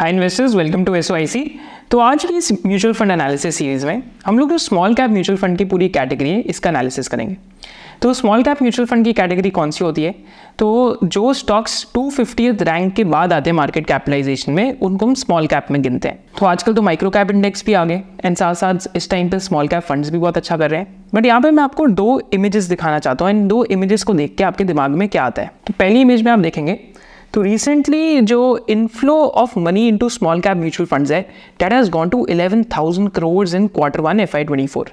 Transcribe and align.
Hi 0.00 0.10
investors 0.10 0.54
welcome 0.54 0.84
to 0.84 0.94
S 0.94 1.10
तो 1.90 1.98
आज 1.98 2.24
की 2.24 2.36
इस 2.36 2.50
म्यूचुअल 2.66 2.94
फंड 2.94 3.10
एनालिसिस 3.10 3.56
सीरीज़ 3.56 3.84
में 3.86 4.02
हम 4.26 4.38
लोग 4.38 4.50
जो 4.50 4.58
स्मॉल 4.58 4.94
कैप 4.94 5.10
म्यूचुअल 5.10 5.38
फंड 5.38 5.58
की 5.58 5.64
पूरी 5.64 5.88
कैटेगरी 5.88 6.30
है, 6.30 6.40
इसका 6.40 6.70
एनालिसिस 6.70 7.08
करेंगे। 7.08 7.36
तो 8.02 8.12
स्मॉल 8.14 8.42
कैप 8.42 8.62
म्यूचुअल 8.62 8.86
फंड 8.86 9.04
की 9.04 9.12
कैटेगरी 9.12 9.50
कौन 9.50 9.70
सी 9.70 9.84
होती 9.84 10.02
है? 10.02 10.14
तो 10.58 10.98
जो 11.04 11.32
स्टॉक्स 11.32 11.86
टू 11.94 12.08
फिफ्टी 12.10 12.48
रैंक 12.50 12.94
के 12.94 13.04
बाद 13.04 13.32
आते 13.32 13.50
हैं 13.50 13.56
मार्केट 13.56 13.86
कैपिटलाइजेशन 13.86 14.52
में, 14.52 14.78
उनको 14.78 15.06
हम 15.06 15.14
स्मॉल 15.14 15.46
कैप 15.46 15.66
में 15.70 15.80
गिनते 15.82 16.08
हैं। 16.08 16.18
तो 16.38 16.46
आजकल 16.46 16.74
तो 16.74 16.82
माइक्रो 16.82 17.10
कैप 17.10 17.30
इंडेक्स 17.30 17.64
भी 17.66 17.72
आ 17.72 17.84
गए 17.84 18.02
एंड 18.24 18.36
साथ 18.36 18.54
साथ 18.54 18.96
इस 18.96 19.10
टाइम 19.10 19.28
पर 19.30 19.38
स्मॉल 19.38 19.68
कैप 19.68 19.82
फंड्स 19.82 20.10
भी 20.10 20.18
बहुत 20.18 20.36
अच्छा 20.36 20.56
कर 20.56 20.70
रहे 20.70 20.80
हैं। 20.80 21.04
बट 21.14 21.26
यहाँ 21.26 21.40
पे 21.40 21.50
मैं 21.50 21.62
आपको 21.62 21.86
दो 21.86 22.20
इमेजेस 22.32 22.64
दिखाना 22.64 22.98
चाहता 22.98 23.24
हूँ 23.24 23.32
एंड 23.32 23.48
दो 23.48 23.64
इमेजेस 23.66 24.02
को 24.02 24.14
देख 24.14 24.34
के 24.38 24.44
आपके 24.44 24.64
दिमाग 24.64 24.90
में 24.92 25.08
क्या 25.08 25.24
आता 25.24 25.42
है। 25.42 25.50
तो 25.66 25.74
पहली 25.78 26.00
इमेज 26.00 26.22
में 26.22 26.32
आप 26.32 26.38
देखेंगे 26.38 26.78
तो 27.34 27.42
रिसेंटली 27.42 28.20
जो 28.20 28.66
inflow 28.70 29.14
of 29.14 29.58
money 29.58 29.86
into 29.88 30.08
small 30.08 30.40
cap 30.40 30.56
mutual 30.56 30.86
funds 30.86 31.10
है 31.10 31.20
that 31.60 31.72
has 31.72 31.90
gone 31.90 32.08
to 32.08 32.24
eleven 32.30 32.62
thousand 32.76 33.10
crore 33.10 33.48
in 33.48 33.66
quarter 33.66 34.00
one 34.00 34.20
F 34.20 34.36
Y 34.36 34.44
twenty 34.44 34.66
four 34.66 34.90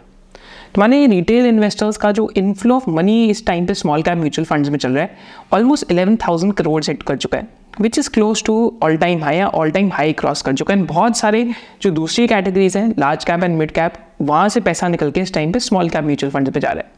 तो 0.76 0.82
माने 0.82 1.06
रिटेल 1.08 1.46
इन्वेस्टर्स 1.46 1.98
का 1.98 2.12
जो 2.12 2.30
इनफ्लो 2.38 2.76
ऑफ़ 2.76 2.90
मनी 2.90 3.24
इस 3.30 3.46
टाइम 3.46 3.66
पे 3.66 3.74
स्मॉल 3.74 4.02
कैप 4.04 4.18
म्यूचुअल 4.18 4.46
फंड्स 4.46 4.70
में 4.70 4.78
चल 4.78 4.92
रहा 4.92 5.04
है 5.04 5.18
almost 5.54 5.92
eleven 5.92 6.16
thousand 6.28 6.54
crore 6.54 6.84
hit 6.88 7.04
कर 7.04 7.18
चुका 7.18 7.38
है 7.38 7.48
which 7.82 8.00
is 8.00 8.10
close 8.10 8.44
to 8.44 8.56
all 8.84 8.98
time 8.98 9.24
high 9.24 9.38
या 9.38 9.48
ऑल 9.48 9.72
टाइम 9.72 9.90
हाई 9.94 10.14
क्रॉस 10.14 10.42
कर 10.42 10.54
चुका 10.54 10.74
है. 10.74 10.84
बहुत 10.84 11.18
सारे 11.18 11.44
जो 11.82 11.92
दूसरी 11.92 12.28
कैटेगरीज 12.28 12.78
हैं 12.78 12.88
large 13.00 13.24
cap 13.24 13.44
and 13.44 13.58
mid 13.58 13.72
cap 13.72 13.94
वहाँ 14.22 14.48
से 14.50 14.60
पैसा 14.60 14.88
निकल 14.88 15.12
के 15.12 15.22
इस 15.22 15.34
टाइम 15.34 15.52
पे 15.52 15.60
स्मॉल 15.60 15.90
कैप 15.90 16.04
म्यूचुअल 16.04 16.32
फंड 16.34 16.52
पे 16.52 16.60
जा 16.60 16.70
रहा 16.70 16.80
है. 16.80 16.92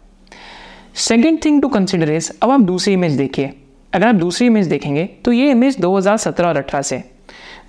Second 1.07 1.43
thing 1.45 1.61
to 1.61 1.67
consider 1.69 2.11
is 2.11 2.31
अब 2.43 2.51
आप 2.51 2.61
दूसरी 2.61 2.93
इमेज 2.93 3.17
देखिए. 3.17 3.51
अगर 3.93 4.07
आप 4.07 4.15
दूसरी 4.15 4.47
इमेज 4.47 4.67
देखेंगे 4.67 5.09
तो 5.25 5.31
ये 5.31 5.51
इमेज 5.51 5.77
2017 5.77 6.41
और 6.41 6.61
18 6.61 6.83
से 6.83 7.03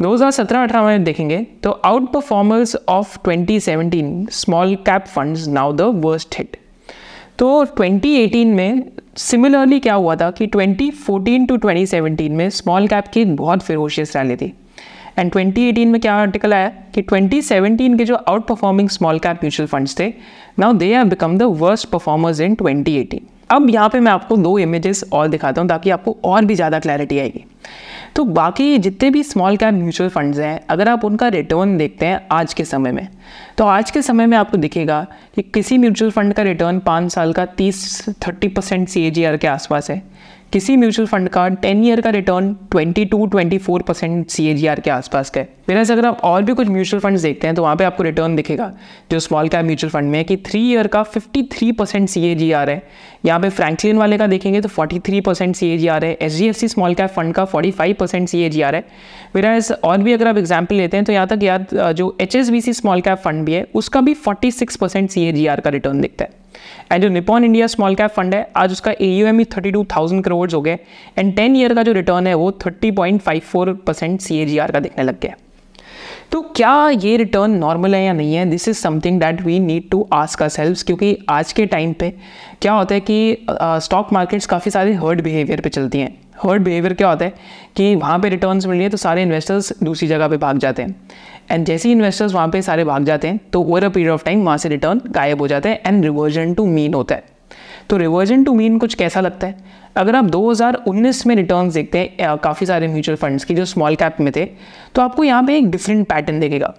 2017-18 0.02 0.82
में 0.84 1.04
देखेंगे 1.04 1.46
तो 1.62 1.70
outperformers 2.12 2.76
of 2.88 3.18
2017 3.28 4.30
small 4.30 4.74
cap 4.76 5.04
funds 5.06 5.46
now 5.48 5.72
the 5.72 5.80
worst 5.80 6.38
hit 6.38 6.56
तो 7.38 7.64
2018 7.64 8.44
में 8.44 8.82
सिमिलरली 9.16 9.80
क्या 9.80 9.94
हुआ 9.94 10.16
था 10.16 10.30
कि 10.30 10.46
2014 10.46 11.48
टू 11.48 11.56
2017 11.56 12.28
में 12.30 12.50
स्मॉल 12.50 12.88
कैप 12.88 13.08
की 13.08 13.24
बहुत 13.24 13.62
फिरोशियस 13.62 14.16
रैली 14.16 14.36
थी। 14.36 14.52
एंड 15.18 15.32
2018 15.32 15.86
में 15.86 16.00
क्या 16.00 16.14
आर्टिकल 16.14 16.54
आया 16.54 16.68
कि 16.68 17.02
2017 17.02 17.98
के 17.98 18.04
जो 18.04 18.14
outperforming 18.46 18.88
small 18.88 19.18
cap 19.18 19.36
mutual 19.36 19.66
funds 19.66 19.98
थे 19.98 20.12
now 20.58 20.72
they 20.72 20.94
have 20.94 21.04
become 21.04 21.38
the 21.38 21.42
worst 21.42 21.88
performers 21.88 22.40
in 22.40 22.54
2018 22.54 23.18
अब 23.50 23.70
यहाँ 23.70 23.88
पे 23.88 24.00
मैं 24.00 24.12
आपको 24.12 24.36
दो 24.36 24.58
इमेजेस 24.58 25.04
और 25.12 25.28
दिखाता 25.28 25.60
हूँ 25.60 25.68
ताकि 25.68 25.90
आपको 25.90 26.16
और 26.24 26.44
भी 26.44 26.54
ज़्यादा 26.54 26.78
क्लैरिटी 26.78 27.18
आएगी। 27.18 27.44
तो 28.16 28.24
बाकी 28.26 28.78
जितने 28.78 29.10
भी 29.10 29.22
स्मॉल 29.22 29.56
कैप 29.56 29.74
म्यूचुअल 29.74 30.08
फंड्स 30.10 30.38
हैं, 30.38 30.60
अगर 30.70 30.88
आप 30.88 31.04
उनका 31.04 31.28
रिटर्न 31.28 31.76
देखते 31.78 32.06
हैं 32.06 32.26
आज 32.32 32.54
के 32.54 32.64
समय 32.64 32.92
में 32.92 33.08
तो 33.58 33.64
आज 33.64 33.90
के 33.90 34.02
समय 34.02 34.26
में 34.26 34.36
आपको 34.38 34.56
दिखेगा 34.56 35.06
कि 35.34 35.42
किसी 35.44 35.78
म्यूचुअल 35.78 36.10
फंड 36.10 36.34
का 36.34 36.42
रिटर्न 36.42 36.78
पाँच 36.80 37.12
साल 37.12 37.32
का 37.32 37.44
तीस 37.46 38.08
थर्टी 38.26 38.48
परसेंट 38.48 38.88
सी 38.88 39.10
के 39.16 39.46
आसपास 39.46 39.90
है। 39.90 40.02
किसी 40.52 40.74
म्यूचुअल 40.76 41.06
फंड 41.08 41.28
का 41.28 41.46
टेन 41.48 41.82
ईयर 41.84 42.00
का 42.00 42.10
return 42.10 42.52
twenty 42.70 43.04
two, 43.04 43.26
twenty 43.26 43.58
four 43.58 43.82
percent 43.82 44.30
C 44.30 44.54
के 44.56 44.90
आसपास 44.90 45.28
का 45.30 45.40
है। 45.40 45.48
मेरा 45.68 45.80
अगर 45.92 46.06
आप 46.06 46.20
और 46.24 46.42
भी 46.42 46.54
कुछ 46.54 46.68
म्यूचुअल 46.68 47.00
फंड्स 47.00 47.22
देखते 47.22 47.46
हैं 47.46 47.54
तो 47.56 47.62
वहाँ 47.62 47.76
पे 47.76 47.84
आपको 47.84 48.02
रिटर्न 48.02 48.34
दिखेगा, 48.36 48.72
जो 49.10 49.20
स्मॉल 49.20 49.48
कैप 49.48 49.64
म्यूचुअल 49.64 49.90
फंड 49.90 50.10
में 50.10 50.18
है 50.18 50.24
कि 50.24 50.36
थ्री 50.46 50.60
ईयर 50.70 50.86
का 50.86 51.02
fifty 51.02 51.42
three 51.52 51.70
percent 51.72 52.08
C 52.08 52.24
A 52.26 52.34
G 52.34 52.50
R 52.52 52.70
है। 52.70 52.82
यहाँ 53.26 53.40
पे 53.40 53.48
फ्रैंकलिन 53.50 53.98
वाले 53.98 54.18
का 54.18 54.26
देखेंगे 54.26 54.60
तो 54.60 54.68
forty 54.68 54.98
three 55.00 55.20
percent 55.20 55.54
C 55.56 55.70
A 55.70 55.76
G 55.78 55.86
R 55.88 56.04
है। 56.04 56.12
H 56.12 56.38
D 56.38 56.48
F 56.48 56.56
C 56.56 56.68
small 56.68 56.94
cap 56.94 57.10
fund 57.10 57.34
का 57.34 57.44
forty 57.44 57.70
five 57.70 57.96
percent 58.00 58.28
C 58.28 58.42
A 58.42 58.48
G 58.48 58.62
R 58.62 58.74
है। 58.74 58.84
मेरा 59.36 59.58
और 59.84 59.98
भी 59.98 60.12
अगर 60.12 60.28
आप 60.28 60.38
एग्ज़ाम्पल 60.38 60.76
लेते 60.76 60.96
हैं 60.96 61.06
तो 61.06 61.12
यहाँ 61.12 61.26
तक 61.26 61.42
याद, 61.42 61.66
जो 61.92 62.16
H 62.20 62.36
S 62.36 62.50
B 62.50 62.60
C 62.60 62.72
small 62.72 63.00
cap 63.00 63.18
fund 63.18 63.44
भी 63.44 63.52
है, 63.52 63.66
उसका 63.74 64.00
भी 64.00 64.14
forty 64.16 64.50
six 64.50 64.76
percent 64.76 65.10
C 65.10 65.24
A 65.24 65.32
G 65.32 65.46
R 65.46 65.60
का 65.60 65.70
रिटर्न 65.70 66.00
दिखता 66.00 66.24
है। 66.24 66.38
एंड 66.92 67.02
जो 67.02 67.08
Nippon 67.08 67.44
India 67.44 67.66
small 67.66 67.94
cap 67.94 68.10
fund 68.10 68.34
है, 68.34 68.46
आज 68.56 68.72
उसका 68.72 68.92
ए 68.92 69.06
यू 69.08 69.26
एम 69.26 69.38
ही 69.38 69.44
थर्टी 69.56 69.70
टू 69.70 69.84
थाउज़ेंड 69.90 70.24
करोड़ 70.24 70.50
हो 70.52 70.60
गए। 70.60 70.78
एंड 71.18 71.34
टेन 71.36 71.56
ईयर 71.56 71.74
का 71.74 71.82
जो 71.82 71.92
रिटर्न 71.92 72.26
है, 72.26 72.34
वो 72.34 72.50
thirty 72.66 72.90
point 72.90 73.20
five 73.20 73.40
four 73.42 73.72
percent 73.86 74.20
C 74.20 74.38
A 74.38 74.46
G 74.46 74.58
R 74.58 74.72
का 74.72 74.80
देखने 74.80 75.04
लग 75.04 75.20
गया। 75.20 75.34
तो 76.32 76.40
क्या 76.56 76.88
ये 76.90 77.16
रिटर्न 77.16 77.50
नॉर्मल 77.50 77.94
है 77.94 78.02
या 78.04 78.12
नहीं 78.12 78.34
है? 78.34 78.44
This 78.50 78.68
is 78.68 78.76
something 78.78 79.20
that 79.20 79.40
we 79.42 79.58
need 79.60 79.88
to 79.90 80.06
ask 80.12 80.42
ourselves 80.48 80.76
क्योंकि 80.86 81.16
आज 81.30 81.52
के 81.52 81.66
टाइम 81.66 81.92
पे 81.92 82.12
क्या 82.62 82.72
होता 82.72 82.94
है 82.94 83.00
कि 83.00 83.46
स्टॉक 83.50 84.12
मार्केट्स 84.12 84.46
काफ़ी 84.46 84.70
सारे 84.70 84.92
हर्ड 84.94 85.22
बिहेवियर 85.22 85.60
पे 85.60 85.68
चलती 85.68 86.00
हैं। 86.00 86.18
हर्ड 86.42 86.62
बिहेवियर 86.62 86.94
क्या 86.94 87.08
होता 87.08 87.24
है 87.24 87.32
कि 87.76 87.94
वहाँ 87.96 88.18
पे 88.18 88.28
रिटर्न्स 88.28 88.66
मिल 88.66 88.76
रही 88.76 88.84
है 88.84 88.90
तो 88.90 88.96
सारे 88.96 89.22
इन्वेस्टर्स 89.22 89.72
दूसरी 89.82 90.08
जगह 90.08 90.28
पे 90.28 90.36
भाग 90.36 90.58
जाते 90.58 90.82
हैं। 90.82 90.94
एंड 91.50 91.66
जैसे 91.66 91.88
ही 91.88 91.92
इन्वेस्टर्स 91.92 92.34
वहाँ 92.34 92.48
पे 92.48 92.62
सारे 92.62 92.84
भाग 92.84 93.04
जाते 93.04 93.28
हैं 93.28 93.40
तो 93.52 93.62
over 93.62 93.84
a 93.84 93.88
period 93.88 94.10
of 94.10 94.24
time 94.24 94.44
वहाँ 94.44 94.56
से 94.58 94.68
रिटर्न 94.68 95.00
गायब 95.06 95.40
हो 95.40 95.48
जाता 95.48 95.68
है 95.68 95.82
एंड 95.86 96.04
रिवर्जन 96.04 96.54
टू 96.54 96.66
मीन 96.66 96.94
होता 96.94 97.14
है। 97.14 97.38
तो 97.90 97.96
रिवर्जन 97.96 98.44
टू 98.44 98.54
मीन 98.54 98.78
कुछ 98.78 98.94
कैसा 98.94 99.20
लगता 99.20 99.46
है? 99.46 99.78
अगर 99.96 100.16
आप 100.16 100.24
2019 100.26 101.24
में 101.26 101.34
रिटर्न्स 101.36 101.74
देखते 101.74 101.98
हैं 101.98 102.36
काफ़ी 102.38 102.66
सारे 102.66 102.88
म्यूचुअल 102.88 103.16
फंड्स 103.16 103.44
की 103.44 103.54
जो 103.54 103.64
स्मॉल 103.64 103.96
कैप 103.96 104.20
में 104.20 104.32
थे 104.36 104.44
तो 104.94 105.02
आपको 105.02 105.24
यहाँ 105.24 105.42
पे 105.44 105.56
एक 105.58 105.70
डिफरेंट 105.70 106.06
पैटर्न 106.08 106.38
देखेगा। 106.40 106.72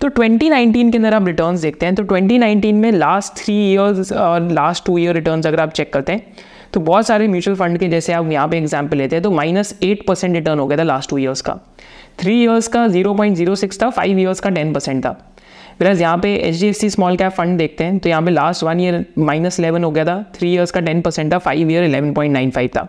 तो 0.00 0.08
2019 0.10 0.90
के 0.90 0.98
अंदर 0.98 1.14
आप 1.14 1.26
रिटर्न्स 1.26 1.60
देखते 1.60 1.86
हैं 1.86 1.94
तो 1.94 2.02
2019 2.04 2.72
में 2.72 2.90
लास्ट 2.92 3.36
थ्री 3.36 3.54
ईयर्स 3.72 4.12
और 4.12 4.50
लास्ट 4.52 4.84
टू 4.86 4.98
ईयर 4.98 5.14
रिटर्न्स 5.14 5.46
अगर 5.46 5.60
आप 5.60 5.72
चेक 5.72 5.92
करते 5.92 6.12
हैं 6.12 6.26
तो 6.74 6.80
बहुत 6.80 7.06
सारे 7.06 7.26
म्यूचुअल 7.28 7.56
फंड 7.56 7.78
के 7.78 7.88
जैसे 7.88 8.12
आप 8.12 8.30
यहाँ 8.30 8.48
पे 8.48 8.58
एग्ज़ाम्पल 8.58 8.96
लेते 8.96 9.16
हैं 9.16 9.22
तो 9.22 9.30
माइनस 9.30 9.74
एट 9.82 10.06
परसेंट 10.06 10.34
रिटर्न 10.34 10.58
हो 10.58 10.66
गया 10.66 10.78
था 10.78 10.82
लास्ट 10.82 11.10
टू 11.10 11.18
ईयर्स 11.18 11.40
का। 11.40 11.54
थ्री 12.20 12.34
ईयर्स 12.42 12.68
का 12.68 12.86
ज़ीरो 12.88 13.14
पॉइंट 13.14 13.36
ज़ीरो 13.36 13.54
सिक्स 13.54 13.80
था 13.82 13.90
फाइव 13.90 14.18
ईयर्स 14.18 14.40
का 14.40 14.50
टेन 14.50 14.72
परसेंट 14.72 15.04
था। 15.04 15.10
बिकॉज़ 15.78 16.00
यहाँ 16.02 16.18
पे 16.18 16.34
H 16.38 16.60
D 16.60 16.66
F 16.66 16.76
C 16.76 16.90
small 16.90 17.16
cap 17.16 17.32
fund 17.32 17.58
देखते 17.58 17.84
हैं 17.84 17.98
तो 17.98 18.08
यहाँ 18.08 18.22
पे 18.22 18.30
last 18.30 18.62
one 18.64 18.80
year 18.80 19.04
minus 19.20 19.60
eleven 19.60 19.84
हो 19.84 19.90
गया 19.90 20.04
था 20.04 20.22
थ्री 20.34 20.52
ईयर्स 20.52 20.70
का 20.70 20.80
टेन 20.80 21.00
परसेंट 21.02 21.32
था 21.32 21.38
five 21.38 21.70
year 21.70 21.84
eleven 21.84 22.12
point 22.14 22.32
nine 22.32 22.50
five 22.50 22.70
था। 22.76 22.88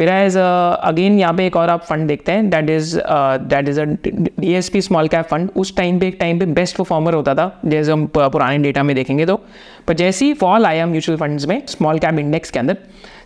मेरा 0.00 0.18
एज 0.18 0.36
अगेन 0.36 1.18
यहाँ 1.18 1.34
पे 1.34 1.46
एक 1.46 1.56
और 1.56 1.70
आप 1.70 1.84
फंड 1.84 2.06
देखते 2.08 2.32
हैं 2.32 2.48
that 2.50 2.70
is 2.70 2.96
that 2.98 3.68
is 3.68 3.80
a 3.80 3.84
D 3.84 4.52
S 4.54 4.68
P 4.68 4.80
small 4.80 5.08
cap 5.08 5.26
fund 5.26 5.50
उस 5.56 5.74
टाइम 5.76 5.98
पे, 5.98 6.08
एक 6.08 6.16
टाइम 6.20 6.38
पे 6.38 6.46
बेस्ट 6.48 6.76
परफॉर्मर 6.76 7.14
होता 7.14 7.34
था, 7.34 7.60
जैसे 7.64 7.92
हम 7.92 8.06
पुराने 8.16 8.58
डेटा 8.58 8.82
में 8.82 8.94
देखेंगे 8.96 9.26
तो। 9.26 9.36
पर 9.88 9.94
जैसे 9.94 10.24
ही 10.24 10.34
फॉल 10.34 10.66
आया 10.66 10.86
म्यूचुअल 10.86 11.18
फंड्स 11.18 11.46
में 11.46 11.60
स्मॉल 11.68 11.98
कैप 11.98 12.18
इंडेक्स 12.18 12.50
के 12.50 12.58
अंदर 12.58 12.76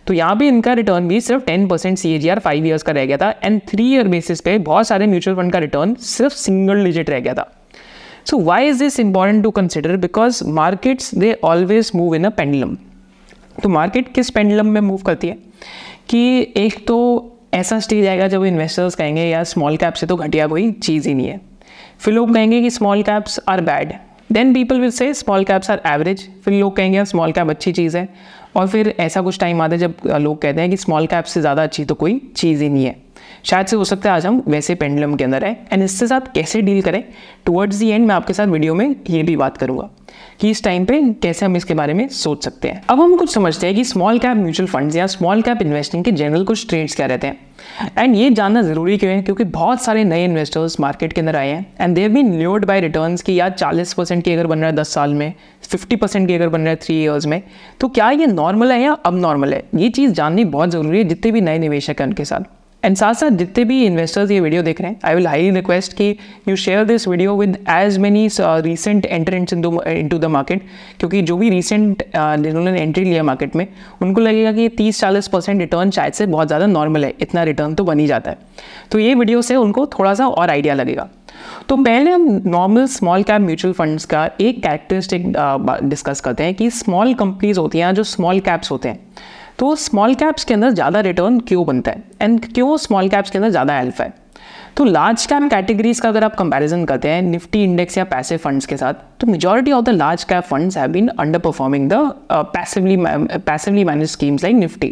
तो 0.07 0.13
यहाँ 0.13 0.35
पे 0.35 0.47
इनका 0.47 0.73
रिटर्न 0.73 1.07
भी 1.07 1.19
सिर्फ़ 1.21 1.43
ten 1.45 1.67
percent 1.67 1.97
C 1.97 2.13
A 2.15 2.17
G 2.17 2.29
R 2.29 2.39
five 2.39 2.65
years 2.65 2.83
का 2.83 2.91
रह 2.93 3.05
गया 3.05 3.17
था 3.17 3.29
एंड 3.43 3.61
थ्री 3.69 3.91
ईयर 3.93 4.07
बेसिस 4.07 4.41
पे 4.41 4.57
बहुत 4.59 4.87
सारे 4.87 5.07
म्यूचुअल 5.07 5.37
फंड 5.37 5.51
का 5.53 5.59
रिटर्न 5.59 5.93
सिर्फ़ 6.01 6.33
सिंगल 6.35 6.83
डिजिट 6.83 7.09
रह 7.09 7.19
गया 7.19 7.33
था। 7.33 7.51
So 8.25 8.39
why 8.39 8.67
is 8.67 8.79
this 8.79 8.99
important 8.99 9.43
to 9.43 9.51
consider 9.51 9.97
because 9.97 10.43
markets 10.51 11.13
they 11.15 11.33
always 11.43 11.91
move 11.95 12.15
in 12.15 12.23
a 12.23 12.29
pendulum 12.29 12.75
तो 13.63 13.69
मार्केट 13.69 14.13
किस 14.13 14.29
पेंडलम 14.29 14.67
में 14.67 14.81
मूव 14.81 15.01
करती 15.05 15.27
है? 15.27 15.37
कि 16.09 16.53
एक 16.57 16.85
तो 16.87 16.97
ऐसा 17.53 17.79
स्टेज 17.79 18.05
आएगा 18.07 18.27
जब 18.27 18.43
इन्वेस्टर्स 18.45 18.95
कहेंगे, 18.95 19.23
यार 19.23 19.43
स्मॉल 19.43 19.77
कैप 19.77 19.93
से 19.93 20.07
तो 20.07 20.15
घटिया 20.15 20.47
कोई 20.47 20.71
चीज़ 20.73 21.07
ही 21.07 21.13
नहीं 21.13 21.27
है। 21.27 21.39
फिर 21.99 22.13
लोग 22.13 22.33
कहेंगे 22.33 22.61
कि 22.61 22.69
small 22.69 23.03
caps 23.03 23.39
are 23.49 23.61
bad 23.61 23.93
then 24.31 24.53
people 24.53 24.79
will 24.79 24.91
say 24.91 25.13
small 25.13 25.43
caps 25.43 25.71
are 25.71 25.81
average 25.87 26.27
फिर 26.45 26.53
लोग 26.53 26.75
कहेंगे, 26.75 26.97
यार 26.97 27.05
स्मॉल 27.05 27.31
कैप 27.31 27.49
अच्छी 27.49 27.71
चीज़ 27.71 27.97
है। 27.97 28.07
और 28.55 28.67
फिर 28.67 28.93
ऐसा 28.99 29.21
कुछ 29.21 29.39
टाइम 29.39 29.61
आता 29.61 29.75
है 29.75 29.79
जब 29.79 29.93
लोग 30.07 30.41
कहते 30.41 30.61
हैं 30.61 30.69
कि 30.69 30.77
स्मॉल 30.77 31.07
कैप 31.07 31.23
से 31.23 31.41
ज़्यादा 31.41 31.63
अच्छी 31.63 31.85
तो 31.85 31.95
कोई 31.95 32.19
चीज़ 32.35 32.63
ही 32.63 32.69
नहीं 32.69 32.85
है। 32.85 32.95
शायद 33.43 33.67
से 33.67 33.75
हो 33.75 33.83
सकता 33.83 34.09
है 34.09 34.15
आज 34.15 34.25
हम 34.25 34.41
वैसे 34.47 34.75
पेंडलम 34.75 35.15
के 35.15 35.23
अंदर 35.23 35.45
है 35.45 35.51
एंड 35.73 35.83
इसके 35.83 36.07
साथ 36.07 36.33
कैसे 36.35 36.61
डील 36.61 36.81
करें? 36.81 37.03
टुवर्ड्स 37.45 37.75
दी 37.75 37.89
एंड 37.89 38.07
मैं 38.07 38.15
आपके 38.15 38.33
साथ 38.33 38.47
वीडियो 38.47 38.75
में 38.75 38.95
ये 39.09 39.23
भी 39.23 39.35
बात 39.35 39.57
करूँगा 39.57 39.89
कि 40.41 40.49
इस 40.49 40.63
टाइम 40.63 40.85
पे 40.85 41.01
कैसे 41.21 41.45
हम 41.45 41.55
इसके 41.55 41.73
बारे 41.73 41.93
में 41.93 42.07
सोच 42.09 42.43
सकते 42.43 42.67
हैं। 42.67 42.81
अब 42.89 43.01
हम 43.01 43.15
कुछ 43.17 43.33
समझते 43.33 43.67
हैं 43.67 43.75
कि 43.75 43.83
स्मॉल 43.83 44.19
कैप 44.19 44.37
म्यूचुअल 44.37 44.67
फंड्स 44.69 44.95
या 44.95 45.07
स्मॉल 45.07 45.41
कैप 45.41 45.61
इन्वेस्टिंग 45.61 46.03
के 46.03 46.11
जनरल 46.11 46.43
कुछ 46.45 46.67
ट्रेड्स 46.69 46.95
क्या 46.95 47.05
रहते 47.05 47.27
हैं। 47.27 47.45
एंड 47.97 48.15
ये 48.15 48.29
जानना 48.29 48.61
ज़रूरी 48.61 48.97
क्यों 48.97 49.11
है? 49.11 49.21
क्योंकि 49.21 49.43
बहुत 49.45 49.81
सारे 49.83 50.03
नए 50.03 50.23
इन्वेस्टर्स 50.25 50.79
मार्केट 50.79 51.13
के 51.13 51.21
अंदर 51.21 51.35
आए 51.35 51.49
हैं। 51.49 51.65
And 51.81 51.95
they've 51.95 52.11
been 52.13 52.33
lured 52.39 52.65
by 52.65 52.81
return 52.81 53.15
की 53.25 53.39
या 53.39 53.49
चालीस 53.49 53.93
परसेंट 53.93 54.23
की 54.23 54.33
अगर 54.33 54.47
बन 54.47 54.59
रहा 54.59 54.69
है 54.69 54.75
दस 54.75 54.93
साल 54.93 55.13
में 55.13 55.33
फिफ्टी 55.63 55.95
परसेंट 55.95 56.27
की 56.27 56.35
अगर 56.35 56.49
बन 56.49 56.61
रहा 56.61 56.69
है 56.69 56.75
थ्री 56.75 57.01
ईयर्स 57.03 57.25
में 57.25 57.41
तो 57.79 57.87
क्या 57.87 58.09
ये 58.11 58.27
नॉर्मल 58.27 58.71
है 58.71 58.81
या 58.81 58.91
अब 59.05 59.15
नॉर्मल 59.15 59.53
है? 59.53 59.63
ये 59.75 59.89
चीज़ 59.89 60.11
जाननी 60.11 60.45
बहुत 60.45 60.69
ज़रूरी 60.69 60.97
है 60.97 61.03
जितने 61.03 61.31
भी 61.31 61.41
नए 61.41 61.59
निवेशक 61.59 61.95
हैं 61.99 62.07
उनके 62.07 62.25
साथ। 62.25 62.56
एंड 62.87 62.95
साथ 62.95 63.13
साथ 63.13 63.29
जितने 63.37 63.63
भी 63.65 63.85
इन्वेस्टर्स 63.85 64.29
ये 64.31 64.39
वीडियो 64.39 64.61
देख 64.63 64.79
रहे 64.81 64.91
हैं 64.91 64.99
आई 65.05 65.15
विल 65.15 65.27
हाईली 65.27 65.49
रिक्वेस्ट 65.51 65.93
कि 65.93 66.05
you 66.47 66.55
share 66.55 66.83
this 66.85 67.07
video 67.07 67.35
with 67.37 67.57
as 67.69 67.97
many 67.97 68.27
recent 68.39 69.05
entrants 69.05 69.53
into 70.09 70.17
the 70.17 70.25
market 70.25 70.61
क्योंकि 70.99 71.21
जो 71.21 71.37
भी 71.37 71.49
रिसेंट 71.49 72.03
uh, 72.03 72.37
जिन्होंने 72.43 72.81
एंट्री 72.81 73.03
लिया 73.03 73.23
मार्केट 73.23 73.55
में 73.55 73.67
उनको 74.01 74.21
लगेगा 74.21 74.51
कि 74.51 74.69
तीस 74.77 74.99
चालीस 74.99 75.27
परसेंट 75.27 75.59
रिटर्न 75.59 75.91
शायद 75.91 76.13
से 76.13 76.25
बहुत 76.27 76.47
ज़्यादा 76.47 76.65
नॉर्मल 76.67 77.05
है। 77.05 77.13
इतना 77.21 77.43
रिटर्न 77.43 77.75
तो 77.75 77.83
बन 77.83 77.99
ही 77.99 78.07
जाता 78.07 78.31
है। 78.31 78.37
तो 78.91 78.99
ये 78.99 79.13
वीडियो 79.15 79.41
से 79.41 79.55
उनको 79.55 79.85
थोड़ा 79.99 80.13
सा 80.13 80.27
और 80.27 80.49
आइडिया 80.49 80.73
लगेगा। 80.73 81.07
तो 81.69 81.75
पहले 81.77 82.11
हम 82.11 82.41
normal 82.45 82.85
small 82.87 83.23
cap 83.23 83.41
mutual 83.41 83.73
funds 83.73 84.05
का 84.05 84.29
एक 84.41 84.61
कैरेक्टरिस्टिक 84.63 85.33
डिस्कस 85.83 86.17
uh, 86.17 86.23
करते 86.25 86.43
हैं 86.43 86.53
कि 86.55 86.69
स्मॉल 86.71 87.13
कंपनीज़ 87.13 87.59
होती 87.59 87.79
हैं 87.79 87.93
जो 87.95 88.03
स्मॉल 88.05 88.39
कैप्स 88.39 88.71
होते 88.71 88.89
हैं। 88.89 88.99
तो 89.59 89.75
स्मॉल 89.75 90.13
कैप्स 90.15 90.43
के 90.43 90.53
अंदर 90.53 90.69
ज़्यादा 90.69 90.99
रिटर्न 90.99 91.39
क्यों 91.39 91.65
बनता 91.65 91.91
है? 91.91 92.03
एंड 92.21 92.53
क्यों 92.53 92.77
स्मॉल 92.77 93.09
कैप्स 93.09 93.29
के 93.29 93.37
अंदर 93.37 93.49
ज़्यादा 93.49 93.79
एल्फा 93.79 94.03
है? 94.03 94.13
तो 94.77 94.83
लार्ज 94.85 95.25
कैप 95.25 95.43
कैटेगरीज 95.49 95.99
का 95.99 96.09
अगर 96.09 96.23
आप 96.23 96.35
कंपैरिजन 96.35 96.83
करते 96.85 97.09
हैं 97.09 97.21
निफ्टी 97.21 97.63
इंडेक्स 97.63 97.97
या 97.97 98.03
पैसिव 98.05 98.37
फंड्स 98.37 98.65
के 98.65 98.77
साथ 98.77 98.93
तो 99.19 99.27
majority 99.27 99.71
of 99.71 99.85
the 99.85 99.89
large 99.89 100.23
cap 100.23 100.43
funds 100.43 100.77
have 100.77 100.91
been 100.91 101.07
underperforming 101.39 101.89
the 101.91 101.93
passively 102.31 102.97
passively 103.39 103.83
manage 103.83 104.09
schemes 104.09 104.43
like 104.43 104.55
Nifty 104.55 104.87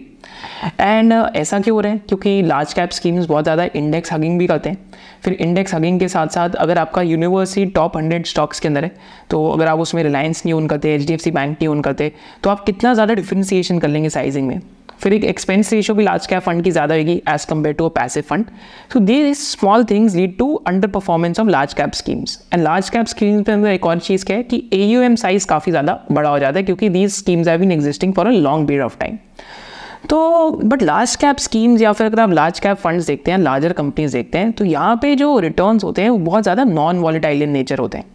and 0.81 1.13
ऐसा 1.13 1.59
क्यों 1.59 1.75
हो 1.75 1.81
रहा 1.81 1.91
है? 1.91 1.97
क्योंकि 1.99 2.41
लार्ज 2.41 2.73
कैप 2.73 2.89
स्कीम्स 2.91 3.25
बहुत 3.25 3.43
ज़्यादा 3.43 3.67
इंडेक्स 3.75 4.13
हगिंग 4.13 4.39
भी 4.39 4.47
करते 4.47 4.69
हैं। 4.69 4.77
फिर 5.23 5.33
इंडेक्स 5.33 5.73
हगिंग 5.75 5.99
के 5.99 6.07
साथ 6.07 6.27
साथ 6.27 6.55
अगर 6.55 6.77
आपका 6.77 7.01
यूनिवर्सिटी 7.01 7.71
टॉप 7.71 7.97
हंड्रेड 7.97 8.25
स्टॉक्स 8.25 8.59
के 8.59 8.67
अंदर 8.67 8.83
है 8.83 8.91
तो 9.29 9.47
अगर 9.49 9.67
आप 9.67 9.79
उसमें 9.79 10.03
रिलायंस 10.03 10.41
नहीं 10.45 10.53
ओन 10.53 10.67
करते 10.67 10.95
H 10.95 11.05
D 11.07 11.13
F 11.13 11.21
C 11.21 11.31
bank 11.31 11.51
नहीं 11.51 11.67
ओन 11.67 11.81
करते 11.81 12.11
तो 12.43 12.49
आप 12.49 12.65
कितना 12.65 12.93
ज़्यादा 12.93 13.13
डिफ्रेंसिएशन 13.13 13.79
कर 13.79 13.87
लेंगे 13.87 14.09
साइजिंग 14.09 14.47
में। 14.47 14.59
फिर 14.99 15.13
एक 15.13 15.23
एक्सपेंस 15.23 15.71
रेशियो 15.73 15.95
भी 15.95 16.03
लार्ज 16.03 16.27
कैप 16.27 16.41
फंड 16.41 16.63
की 16.63 16.71
ज़्यादा 16.71 16.95
होगी 16.95 17.21
as 17.29 17.45
compare 17.45 17.75
to 17.75 17.85
a 17.85 17.89
passive 17.95 18.23
fund 18.29 18.45
so 18.93 18.99
there 19.01 19.25
is 19.25 19.39
small 19.39 19.83
things 19.85 20.15
lead 20.15 20.37
to 20.37 20.53
underperformance 20.87 21.39
of 21.39 21.47
large 21.47 21.73
cap 21.73 21.93
schemes 21.93 22.39
and 22.53 22.63
large 22.63 22.89
cap 22.89 23.05
schemes 23.05 23.45
के 23.45 23.51
अंदर 23.51 23.69
एक 23.69 23.85
और 23.85 23.99
चीज़ 23.99 24.25
क्या 24.25 24.37
है 24.37 24.43
कि 24.43 24.63
ए 24.73 24.83
यू 24.85 25.01
एम 25.01 25.15
साइज़ 25.15 25.47
काफ़ी 25.47 25.71
ज़्यादा 25.71 25.99
बड़ा 26.11 26.29
हो 26.29 26.39
जाता 26.39 26.59
है 26.59 26.63
क्योंकि 26.63 26.89
these 26.89 27.11
schemes 27.11 27.47
have 27.47 27.59
been 27.59 27.71
existing 27.71 28.13
for 28.13 28.27
a 28.27 28.31
long 28.31 28.67
period 28.67 28.83
of 28.83 28.97
time 28.99 29.17
तो 30.09 30.49
बट 30.63 30.81
लार्ज 30.83 31.15
कैप 31.15 31.37
स्कीम्स 31.37 31.81
या 31.81 31.91
फिर 31.91 32.07
अगर 32.07 32.19
आप 32.19 32.31
लार्ज 32.31 32.59
कैप 32.59 32.77
फंड्स 32.77 33.07
देखते 33.07 33.31
हैं 33.31 33.37
लार्जर 33.37 33.73
कंपनीज़ 33.73 34.13
देखते 34.13 34.37
हैं 34.37 34.51
तो 34.51 34.65
यहाँ 34.65 34.95
पे 35.01 35.15
जो 35.15 35.37
रिटर्न्स 35.39 35.83
होते 35.83 36.01
हैं, 36.01 36.09
वो 36.09 36.17
बहुत 36.17 36.43
ज़्यादा 36.43 36.63
नॉन 36.63 36.99
वॉलिटाइल 36.99 37.41
इन 37.43 37.49
नेचर 37.49 37.77
होते 37.77 37.97
हैं. 37.97 38.05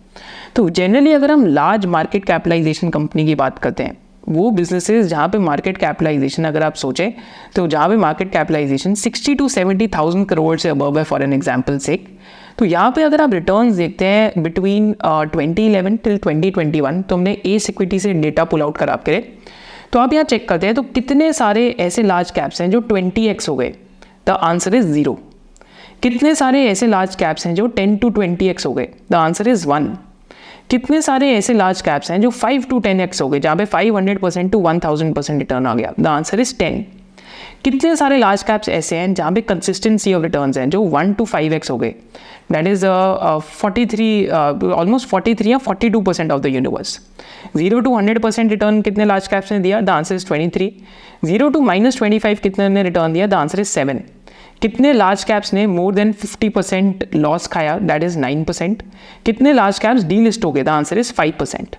तो 0.56 0.68
जनरली 0.70 1.12
अगर 1.12 1.30
हम 1.30 1.46
लार्ज 1.46 1.86
मार्केट 1.86 2.24
कैपिटलाइजेशन 2.24 2.90
कंपनी 2.90 3.24
की 3.26 3.34
बात 3.34 3.58
करते 3.58 3.82
हैं 3.82 3.96
वो 4.28 4.50
बिजनेसेस 4.50 5.06
जहाँ 5.06 5.28
पे 5.28 5.38
मार्केट 5.38 5.78
कैपिटलाइजेशन 5.78 6.44
अगर 6.44 6.62
आप 6.62 6.74
सोचें 6.74 7.12
तो 7.56 7.66
जहाँ 7.66 7.88
पे 7.88 7.96
market 7.96 8.32
capitalization 8.32 8.94
60 8.94 9.36
to 9.38 9.48
seventy 9.48 9.88
thousand 9.88 10.26
crore 10.26 10.56
से 10.58 10.68
अबव 10.68 10.98
है 10.98 11.04
फॉर 11.04 11.22
एन 11.22 11.32
एग्ज़ाम्पल 11.32 11.78
सेक 11.78 12.06
तो 12.58 12.64
यहाँ 12.64 12.92
पे 12.96 13.02
अगर 13.02 13.20
आप 13.20 13.34
रिटर्न्स 13.34 13.74
देखते 13.74 14.04
हैं 14.04 14.42
between 14.42 14.92
twenty 15.02 15.66
eleven 15.66 15.96
till 15.96 16.18
twenty 16.18 16.50
twenty 16.50 16.80
one 16.80 17.02
तो 17.02 17.16
हमने 17.16 17.36
ए 17.46 17.58
सिक्विटी 17.58 17.98
से 17.98 18.12
डेटा 18.12 18.44
पुल 18.44 18.62
आउट 18.62 18.76
करा 18.76 18.96
के 19.06 19.20
तो 19.92 19.98
आप 19.98 20.12
यहाँ 20.12 20.24
चेक 20.24 20.48
करते 20.48 20.66
हैं 20.66 20.74
तो 20.74 20.82
कितने 20.82 21.32
सारे 21.32 21.68
ऐसे 21.80 22.02
लार्ज 22.02 22.30
कैप्स 22.30 22.60
हैं 22.60 22.70
जो 22.70 22.80
ट्वेंटी 22.80 23.26
एक्स 23.26 23.48
हो 23.48 23.54
गए? 23.56 23.74
द 24.26 24.30
आंसर 24.30 24.74
इज़ 24.74 24.86
ज़ीरो 24.86 25.18
कितने 26.02 26.34
सारे 26.34 26.64
ऐसे 26.66 26.86
लार्ज 26.86 27.14
कैप्स 27.14 27.46
हैं 27.46 27.54
जो 27.54 27.66
टेन 27.66 27.96
टू 27.96 28.10
ट्वेंटी 28.10 28.48
एक्स 28.48 28.66
हो 28.66 28.72
गए? 28.72 28.88
द 29.10 29.14
आंसर 29.14 29.48
इज़ 29.48 29.66
वन 29.68 29.96
कितने 30.70 31.00
सारे 31.02 31.30
ऐसे 31.34 31.54
लार्ज 31.54 31.80
कैप्स 31.82 32.10
हैं 32.10 32.20
जो 32.20 32.28
फाइव 32.30 32.64
टू 32.70 32.78
टेन 32.80 33.00
एक्स 33.00 33.22
हो 33.22 33.28
गए, 33.28 33.38
जहाँ 33.40 33.56
पे 33.56 33.64
five 33.64 33.96
hundred 33.96 34.18
percent 34.18 34.50
to 34.52 34.58
one 34.60 34.78
thousand 34.80 35.14
percent 35.14 35.38
return 35.38 35.66
आ 35.66 35.74
गया? 35.74 35.92
द 36.00 36.06
आंसर 36.06 36.40
इज़ 36.40 36.54
टेन 36.58 36.84
कितने 37.64 37.94
सारे 37.96 38.16
लार्ज 38.18 38.42
कैप्स 38.42 38.68
ऐसे 38.68 38.96
हैं 38.96 39.12
जहाँ 39.14 39.32
पे 39.32 39.40
कंसिस्टेंसी 39.40 40.12
ऑफ़ 40.14 40.22
रिटर्न्स 40.22 40.58
हैं, 40.58 40.68
जो 40.70 40.82
वन 40.82 41.12
टू 41.12 41.24
फाइव 41.24 41.54
एक्स 41.54 41.70
हो 41.70 41.76
गए? 41.78 41.94
That 42.52 42.66
is 42.66 42.84
forty 43.40 43.86
three 43.86 44.26
almost 44.28 45.08
forty 45.08 45.34
three 45.34 45.52
या 45.52 45.58
forty 45.58 45.90
two 45.90 46.00
percent 46.02 46.32
of 46.32 46.40
the 46.40 46.46
universe 46.46 46.98
zero 47.56 47.80
to 47.80 47.96
hundred 47.96 48.20
percent 48.22 48.50
return 48.50 48.80
कितने 48.82 49.04
लार्ज 49.04 49.26
कैप्स 49.28 49.52
ने 49.52 49.58
दिया? 49.58 49.80
The 49.80 49.90
answer 49.90 50.14
is 50.14 50.26
twenty 50.26 50.48
three 50.56 50.72
zero 51.24 51.48
to 51.48 51.60
minus 51.62 51.98
twenty 51.98 52.18
five 52.18 52.38
कितने 52.42 52.68
ने 52.68 52.82
return 52.82 53.12
दिया? 53.12 53.26
The 53.26 53.34
answer 53.34 53.60
is 53.60 53.68
seven 53.68 54.00
कितने 54.62 54.92
large 54.92 55.22
caps 55.24 55.52
ने 55.54 55.66
more 55.66 55.94
than 55.94 56.12
fifty 56.12 56.48
percent 56.48 57.04
loss 57.14 57.46
खाया? 57.46 57.78
That 57.78 58.02
is 58.02 58.18
nine 58.18 58.44
percent 58.44 58.82
कितने 59.26 59.52
लार्ज 59.52 59.78
कैप्स 59.78 60.04
डी 60.04 60.20
लिस्ट 60.20 60.44
हो 60.44 60.52
गए? 60.52 60.62
The 60.62 60.68
answer 60.68 60.98
is 60.98 61.12
five 61.12 61.34
percent 61.38 61.76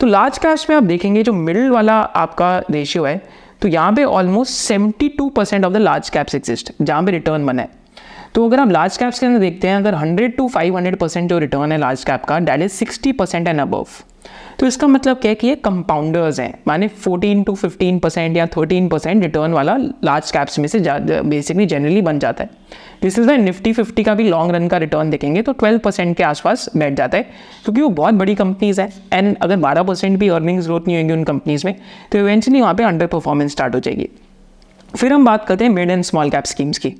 तो 0.00 0.06
लार्ज 0.06 0.38
कैप्स 0.38 0.68
में 0.70 0.76
आप 0.76 0.82
देखेंगे, 0.82 1.22
जो 1.22 1.32
मिडिल 1.32 1.70
वाला 1.70 1.94
आपका 1.94 2.58
रेशियो 2.70 3.04
है 3.04 3.20
तो 3.62 3.68
यहाँ 3.68 3.92
पे 3.92 4.04
almost 4.04 4.52
seventy 4.52 5.08
two 5.08 5.28
percent 5.28 5.64
of 5.64 5.72
the 5.72 5.76
large 5.76 6.08
caps 6.08 6.34
exist 6.34 6.72
जहाँ 6.82 7.02
पे 7.02 7.12
रिटर्न 7.12 7.46
बना 7.46 7.62
है। 7.62 7.81
तो 8.34 8.46
अगर 8.46 8.60
आप 8.60 8.70
लार्ज 8.70 8.96
कैप्स 8.96 9.18
के 9.18 9.26
अंदर 9.26 9.38
देखते 9.38 9.68
हैं, 9.68 9.76
अगर 9.76 9.94
100 9.94 10.36
टू 10.36 10.48
500 10.48 10.96
परसेंट 10.96 11.28
जो 11.30 11.38
रिटर्न 11.38 11.72
है 11.72 11.78
लार्ज 11.78 12.04
कैप 12.04 12.24
का 12.24 12.38
that 12.40 12.62
is 12.62 12.72
60 12.74 13.12
percent 13.12 13.48
and 13.48 13.60
above 13.60 13.86
तो 14.58 14.66
इसका 14.66 14.86
मतलब 14.86 15.16
क्या 15.16 15.28
है 15.30 15.34
कि 15.34 15.46
ये 15.46 15.54
कंपाउंडर्स 15.56 16.38
हैं, 16.40 16.54
माने 16.66 16.88
14 16.88 17.44
टू 17.46 17.54
15 17.56 17.98
परसेंट 18.00 18.36
या 18.36 18.46
13 18.48 18.88
परसेंट 18.90 19.22
रिटर्न 19.22 19.52
वाला 19.52 19.76
लार्ज 19.76 20.30
कैप्स 20.30 20.58
में 20.58 20.68
से 20.68 20.80
बेसिकली 21.22 21.66
जनरली 21.66 22.02
बन 22.02 22.18
जाता 22.18 22.44
है। 22.44 22.50
This 23.02 23.18
is 23.18 23.26
the 23.28 23.30
Nifty 23.40 23.72
fifty 23.72 24.02
का 24.02 24.14
भी 24.14 24.28
लॉन्ग 24.28 24.54
रन 24.54 24.68
का 24.68 24.76
रिटर्न 24.78 25.10
देखेंगे 25.10 25.42
तो 25.42 25.52
12 25.54 25.78
परसेंट 25.78 26.16
के 26.16 26.22
आसपास 26.22 26.68
बैठ 26.76 26.94
जाता 26.94 27.18
है, 27.18 27.22
क्योंकि 27.64 27.80
वो 27.80 27.88
बहुत 27.90 28.14
बड़ी 28.14 28.34
कंपनीज़ 28.34 28.80
है 28.80 28.90
एंड 29.12 29.36
अगर 29.36 29.56
12 29.58 29.86
परसेंट 29.88 30.18
भी 30.18 30.28
अर्निंग्स 30.30 30.66
ग्रोथ 30.66 30.86
नहीं 30.86 30.96
होंगी 30.96 31.12
उन 31.12 31.24
कंपनीज़ 31.24 31.66
में 31.66 31.74
तो 32.12 32.18
इवेंचुअली 32.18 32.60
वहाँ 32.60 32.74
पे 32.74 32.84
अंडर 32.84 33.06
परफॉर्मेंस 33.08 33.52
स्टार्ट 33.52 33.74
हो 33.74 33.80
जाएगी। 33.80 34.08
फिर 34.94 35.12
हम 35.12 35.24
बात 35.24 35.46
करते 35.46 35.64
हैं 35.64 35.70
mid 35.70 35.90
and 35.90 36.02
small 36.04 36.30
cap 36.30 36.44
schemes 36.44 36.78
की। 36.78 36.94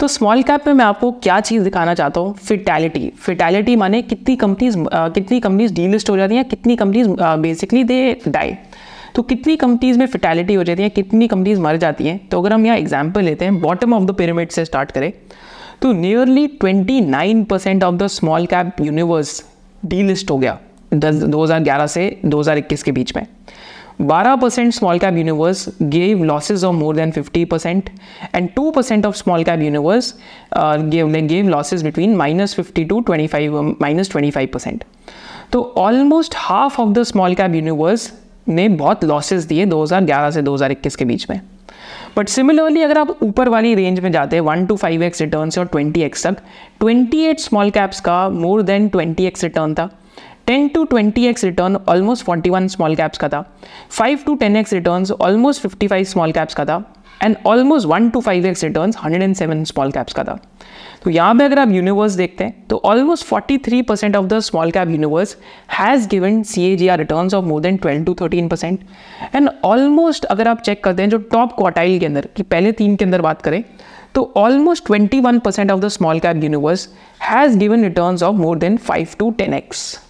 तो 0.00 0.06
स्मॉल 0.08 0.42
कैप 0.42 0.66
में 0.66 0.74
मैं 0.74 0.84
आपको 0.84 1.10
क्या 1.12 1.38
चीज़ 1.40 1.62
दिखाना 1.64 1.94
चाहता 1.94 2.20
हूँ? 2.20 2.34
फिटैलिटी 2.36 3.08
फिटैलिटी 3.20 3.74
माने 3.76 4.00
कितनी 4.02 4.34
कंपनीज़ 4.36 4.76
कितनी 5.14 5.38
कंपनीज़ 5.40 5.72
डी 5.74 5.86
लिस्ट 5.88 6.10
हो 6.10 6.16
जाती 6.16 6.34
हैं, 6.34 6.44
कितनी 6.44 6.76
कंपनीज़ 6.76 7.08
बेसिकली 7.42 7.82
दे 7.84 8.20
डाई 8.28 8.54
तो 9.14 9.22
कितनी 9.22 9.56
कंपनीज़ 9.56 9.98
में 9.98 10.06
फिटैलिटी 10.06 10.54
हो 10.54 10.64
जाती 10.64 10.82
है, 10.82 10.88
कितनी 10.88 11.28
कंपनीज़ 11.28 11.60
मर 11.60 11.76
जाती 11.76 12.06
हैं? 12.06 12.18
तो 12.28 12.40
अगर 12.40 12.52
हम 12.52 12.66
यहाँ 12.66 12.76
एग्ज़ाम्पल 12.76 13.22
लेते 13.22 13.44
हैं 13.44 13.60
बॉटम 13.60 13.94
ऑफ़ 13.94 14.04
द 14.04 14.14
पिरामिड 14.16 14.50
से 14.50 14.64
स्टार्ट 14.64 14.90
करें 14.90 15.12
तो 15.82 15.92
nearly 15.94 16.46
twenty 16.60 17.00
nine 17.00 17.42
percent 17.44 17.84
of 17.84 17.94
the 17.94 18.06
small 18.08 18.46
cap 18.46 18.80
universe 18.80 19.42
delist 20.02 20.30
हो 20.30 20.38
गया 20.38 20.58
दो 20.94 21.42
हज़ार 21.42 21.60
ग्यारह 21.60 21.86
से 21.86 22.10
दो 22.24 22.40
हज़ार 22.40 22.58
इक्कीस 22.58 22.82
के 22.82 22.92
बीच 22.92 23.16
में। 23.16 23.26
12% 24.00 24.72
small 24.72 24.98
cap 24.98 25.14
universe 25.14 25.66
gave 25.90 26.20
losses 26.20 26.62
of 26.62 26.74
more 26.74 26.94
than 26.94 27.10
50% 27.10 27.88
and 28.32 28.54
2% 28.54 29.04
of 29.04 29.16
small 29.16 29.44
cap 29.44 29.58
universe 29.60 30.14
uh, 30.52 30.76
gave, 30.76 31.10
they 31.10 31.22
gave 31.22 31.46
losses 31.46 31.82
between 31.82 32.16
minus 32.16 32.54
50 32.54 32.84
to 32.84 33.02
25 33.02 33.54
um, 33.54 33.76
minus 33.80 34.08
25%. 34.08 34.84
तो 35.52 35.62
almost 35.78 36.34
half 36.36 36.80
of 36.80 36.88
the 36.92 37.02
small 37.02 37.34
cap 37.34 37.54
universe 37.54 38.12
ने 38.48 38.68
बहुत 38.68 39.04
लॉसेस 39.04 39.44
दिए 39.44 39.66
2011 39.66 40.30
से 40.32 40.42
2021 40.42 40.96
के 40.96 41.04
बीच 41.04 41.28
में 41.30 41.40
but 42.16 42.28
similarly 42.28 42.82
अगर 42.82 42.98
आप 42.98 43.16
ऊपर 43.22 43.48
वाली 43.48 43.74
रेंज 43.74 44.00
में 44.00 44.10
जाते 44.12 44.36
हैं 44.36 44.42
one 44.42 44.66
to 44.66 44.76
five 44.76 45.02
X 45.02 45.20
return 45.22 45.50
और 45.58 45.66
ट्वेंटी 45.66 46.02
एक्स 46.02 46.26
तक 46.26 46.42
ट्वेंटी 46.80 47.24
एट 47.26 47.40
स्मॉल 47.40 47.70
कैप्स 47.70 48.00
का 48.00 48.28
more 48.28 48.62
than 48.62 48.88
twenty 48.88 49.26
X 49.26 49.44
return 49.44 49.74
था 49.74 49.90
10 50.48 50.68
to 50.74 50.84
20 50.92 51.24
X 51.28 51.44
return 51.44 51.76
almost 51.88 52.24
41 52.26 52.68
small 52.68 52.94
caps 52.96 53.18
का 53.18 53.28
था। 53.28 53.42
5 53.92 54.24
to 54.26 54.36
10 54.36 54.54
X 54.56 54.72
return 54.72 55.04
almost 55.20 55.62
55 55.62 56.04
small 56.08 56.32
caps 56.32 56.54
का 56.54 56.64
था। 56.64 56.76
And 57.22 57.36
almost 57.46 57.86
one 57.86 58.08
to 58.10 58.20
five 58.20 58.46
X 58.46 58.64
return 58.64 58.92
107 58.92 59.64
small 59.66 59.90
caps 59.92 60.12
का 60.12 60.24
था। 60.24 60.38
तो 61.04 61.10
यहाँ 61.10 61.34
पे 61.34 61.44
अगर 61.44 61.58
आप 61.58 61.70
यूनिवर्स 61.70 62.12
देखते 62.12 62.44
हैं 62.44 62.64
तो 62.68 62.80
almost 62.84 63.26
43 63.26 63.82
percent 63.88 64.16
of 64.16 64.26
the 64.26 64.38
small 64.40 64.70
cap 64.70 64.90
universe 64.90 65.36
has 65.72 66.08
given 66.10 66.42
C 66.44 66.64
A 66.70 66.74
G 66.76 66.88
R 66.88 66.98
return 66.98 67.34
of 67.34 67.44
more 67.44 67.60
than 67.60 67.78
12 67.86 68.06
to 68.06 68.14
13 68.22 68.50
percent 68.50 68.80
and 69.34 69.50
almost 69.64 70.24
अगर 70.26 70.48
आप 70.48 70.62
चेक 70.62 70.82
करते 70.84 71.02
हैं 71.02 71.10
जो 71.10 71.18
टॉप 71.32 71.56
क्वार्टाइल 71.58 71.98
के 72.00 72.06
अंदर, 72.06 72.28
कि 72.36 72.42
पहले 72.44 72.72
तीन 72.72 72.96
के 72.96 73.04
अंदर 73.04 73.20
बात 73.22 73.42
करें 73.42 73.62
तो 74.14 74.32
almost 74.36 74.92
21 74.92 75.40
percent 75.40 75.70
of 75.70 75.80
the 75.80 75.88
small 75.90 76.20
cap 76.20 76.44
universe 76.44 76.88
has 77.22 77.58
given 77.58 77.84
return 77.84 78.24
of 78.24 78.36
more 78.36 78.58
than 78.58 78.78
5 78.90 79.18
to 79.18 79.34
10 79.40 79.54
X 79.54 80.07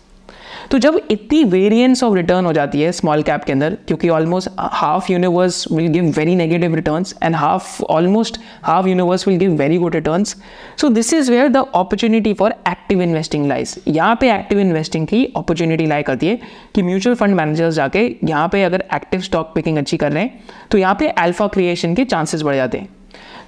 तो 0.70 0.78
जब 0.78 1.00
इतनी 1.10 1.42
वेरिएंस 1.44 2.02
ऑफ़ 2.04 2.14
रिटर्न 2.14 2.46
हो 2.46 2.52
जाती 2.52 2.80
है 2.80 2.90
स्मॉल 2.92 3.22
कैप 3.22 3.44
के 3.44 3.52
अंदर, 3.52 3.76
क्योंकि 3.86 4.08
almost 4.08 4.48
half 4.58 5.10
universe 5.12 5.64
will 5.72 5.86
give 5.92 6.10
very 6.16 6.34
negative 6.36 6.74
return 6.74 7.04
and 7.22 7.36
half 7.36 7.82
almost 7.84 8.38
half 8.62 8.88
universe 8.88 9.26
will 9.28 9.38
give 9.38 9.52
very 9.52 9.78
good 9.78 9.94
return 9.94 10.24
so 10.24 10.88
this 10.88 11.12
is 11.14 11.30
where 11.30 11.48
the 11.48 11.64
opportunity 11.74 12.34
for 12.34 12.54
active 12.68 13.02
investing 13.02 13.46
lies 13.46 13.74
यहाँ 13.88 14.16
पे 14.20 14.32
active 14.34 14.60
investing 14.60 15.06
की 15.06 15.24
opportunity 15.36 15.86
lie 15.86 16.02
करती 16.02 16.26
है 16.26 16.38
कि 16.74 16.82
mutual 16.82 17.16
fund 17.16 17.34
managers 17.34 17.74
जाके 17.74 18.06
यहाँ 18.24 18.48
पे 18.48 18.62
अगर 18.64 18.84
एक्टिव 18.94 19.20
स्टॉक 19.20 19.52
पिकिंग 19.54 19.78
अच्छी 19.78 19.96
कर 19.96 20.12
रहे 20.12 20.22
हैं 20.22 20.40
तो 20.70 20.78
यहाँ 20.78 20.94
पे 20.94 21.08
अल्फ़ा 21.08 21.46
क्रिएशन 21.48 21.94
के 21.94 22.04
चांसेस 22.04 22.42
बढ़ 22.42 22.56
जाते 22.56 22.78
हैं। 22.78 22.88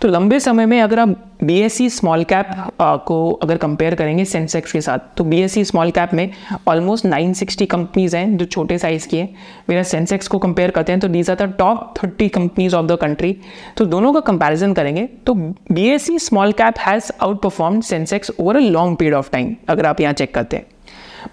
तो 0.01 0.09
लंबे 0.09 0.39
समय 0.41 0.67
में 0.67 0.81
अगर 0.81 0.99
आप 0.99 1.09
B 1.45 1.59
S 1.61 1.75
C 1.75 1.89
small 1.91 2.23
cap 2.25 2.47
को 3.07 3.31
अगर 3.33 3.57
कंपेयर 3.57 3.95
करेंगे 3.95 4.25
सेंसेक्स 4.25 4.73
के 4.73 4.81
साथ 4.81 4.99
तो 5.17 5.25
B 5.25 5.41
S 5.43 5.53
C 5.53 5.65
small 5.65 5.91
cap 5.91 6.15
में 6.15 6.31
ऑलमोस्ट 6.69 7.07
960 7.07 7.67
कंपनीज़ 7.67 8.17
हैं 8.17 8.37
जो 8.37 8.45
छोटे 8.47 8.79
साइज़ 8.79 9.07
की 9.09 9.17
हैं। 9.17 9.29
मेरा 9.69 9.83
सेंसेक्स 9.83 10.29
को 10.29 10.39
कंपेयर 10.39 10.71
करते 10.71 10.93
हैं 10.93 11.01
तो 11.01 11.09
these 11.09 11.31
are 11.31 11.37
the 11.37 11.53
top 11.59 11.95
30 11.99 12.29
companies 12.29 12.77
of 12.77 12.87
the 12.87 12.97
country 13.01 13.37
तो 13.77 13.85
दोनों 13.87 14.13
का 14.13 14.21
कंपैरिजन 14.23 14.73
करेंगे 14.73 15.07
तो 15.27 15.35
B 15.35 15.89
S 15.89 16.07
C 16.07 16.19
small 16.19 16.53
cap 16.53 16.79
has 16.79 17.13
outperform 17.43 17.81
Sensex 17.91 18.31
over 18.41 18.57
a 18.57 18.61
long 18.61 18.97
period 18.97 19.15
of 19.15 19.31
time 19.33 19.55
अगर 19.69 19.87
आप 19.87 20.01
यहाँ 20.01 20.13
चेक 20.13 20.35
करते 20.35 20.57
हैं। 20.57 20.67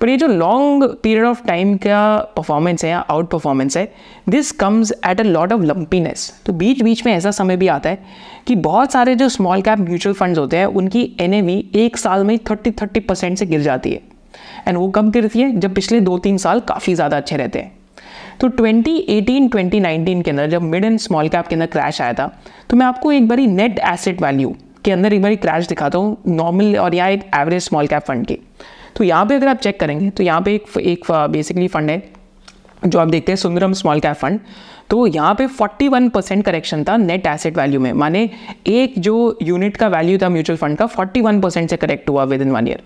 पर 0.01 0.09
ये 0.09 0.17
जो 0.17 0.27
लॉन्ग 0.27 0.83
पीरियड 1.03 1.25
ऑफ़ 1.25 1.43
टाइम 1.47 1.75
का 1.77 2.17
परफॉर्मेंस 2.35 2.83
है 2.83 2.89
या 2.89 2.99
आउट 2.99 3.29
परफॉर्मेंस 3.29 3.77
है 3.77 3.85
this 4.29 4.51
comes 4.59 4.91
at 5.07 5.19
a 5.19 5.23
lot 5.23 5.53
of 5.53 5.61
lumpiness 5.61 6.31
तो 6.45 6.53
बीच 6.53 6.81
बीच 6.81 7.05
में 7.05 7.13
ऐसा 7.13 7.31
समय 7.31 7.57
भी 7.57 7.67
आता 7.67 7.89
है 7.89 7.99
कि 8.47 8.55
बहुत 8.57 8.91
सारे 8.91 9.15
जो 9.15 9.29
स्मॉल 9.29 9.61
कैप 9.61 9.79
म्यूचुअल 9.79 10.15
फंड्स 10.15 10.39
होते 10.39 10.57
हैं, 10.57 10.65
उनकी 10.65 11.15
एन 11.19 11.33
एक 11.75 11.97
साल 11.97 12.23
में 12.23 12.37
थर्टी 12.49 12.71
थर्टी 12.71 12.99
परसेंट 12.99 13.37
से 13.37 13.45
गिर 13.45 13.61
जाती 13.61 13.91
है। 13.91 14.01
एंड 14.67 14.77
वो 14.77 14.87
कब 14.89 15.09
गिरती 15.11 15.39
है 15.39 15.51
जब 15.59 15.73
पिछले 15.75 15.99
दो 16.01 16.17
तीन 16.17 16.37
साल 16.37 16.59
काफ़ी 16.67 16.93
ज़्यादा 16.95 17.17
अच्छे 17.17 17.37
रहते 17.37 17.59
हैं। 17.59 17.75
तो 18.39 18.47
2018 18.51 19.49
2019 19.49 20.23
के 20.23 20.31
अंदर 20.31 20.49
जब 20.49 20.61
मिड 20.61 20.85
एंड 20.85 20.97
स्मॉल 20.99 21.29
कैप 21.29 21.47
के 21.47 21.55
अंदर 21.55 21.65
क्रैश 21.67 22.01
आया 22.01 22.13
था 22.13 22.27
तो 22.69 22.77
मैं 22.77 22.85
आपको 22.85 23.11
एक 23.11 23.27
बारी 23.27 23.47
नेट 23.47 23.79
एसेट 23.87 24.21
वैल्यू 24.21 24.55
के 24.85 24.91
अंदर 24.91 25.13
एक 25.13 25.21
बार 25.21 25.35
क्रैश 25.37 25.67
दिखाता 25.67 25.97
हूँ 25.97 26.17
नॉर्मल 26.27 26.77
और 26.77 26.95
या 26.95 27.07
एक 27.07 27.23
एवरेज 27.35 27.63
स्मॉल 27.63 27.87
कैप 27.87 28.03
फंड 28.03 28.25
की। 28.27 28.37
तो 28.97 29.03
यहाँ 29.03 29.25
पे 29.25 29.35
अगर 29.35 29.47
आप 29.47 29.57
चेक 29.57 29.79
करेंगे 29.79 30.09
तो 30.09 30.23
यहाँ 30.23 30.41
पे 30.41 30.53
एक 30.55 30.77
एक 30.79 31.11
बेसिकली 31.31 31.67
फंड 31.67 31.89
है, 31.89 32.01
जो 32.85 32.99
आप 32.99 33.07
देखते 33.07 33.31
हैं 33.31 33.37
सुंदरम 33.37 33.73
स्मॉल 33.73 33.99
कैप 33.99 34.15
फंड 34.15 34.39
तो 34.89 35.05
यहाँ 35.07 35.33
पे 35.35 35.47
41 35.47 36.09
परसेंट 36.11 36.43
करेक्शन 36.45 36.83
था 36.83 36.95
नेट 36.97 37.25
एसेट 37.27 37.57
वैल्यू 37.57 37.79
में। 37.79 37.91
माने 37.93 38.29
एक 38.67 38.93
जो 38.99 39.37
यूनिट 39.41 39.77
का 39.77 39.87
वैल्यू 39.87 40.17
था 40.17 40.29
म्यूचुअल 40.29 40.57
फंड 40.57 40.77
का 40.77 40.87
41 40.89 41.41
परसेंट 41.43 41.69
से 41.69 41.77
करेक्ट 41.77 42.09
हुआ 42.09 42.23
within 42.41 42.51
one 42.51 42.67
year 42.67 42.83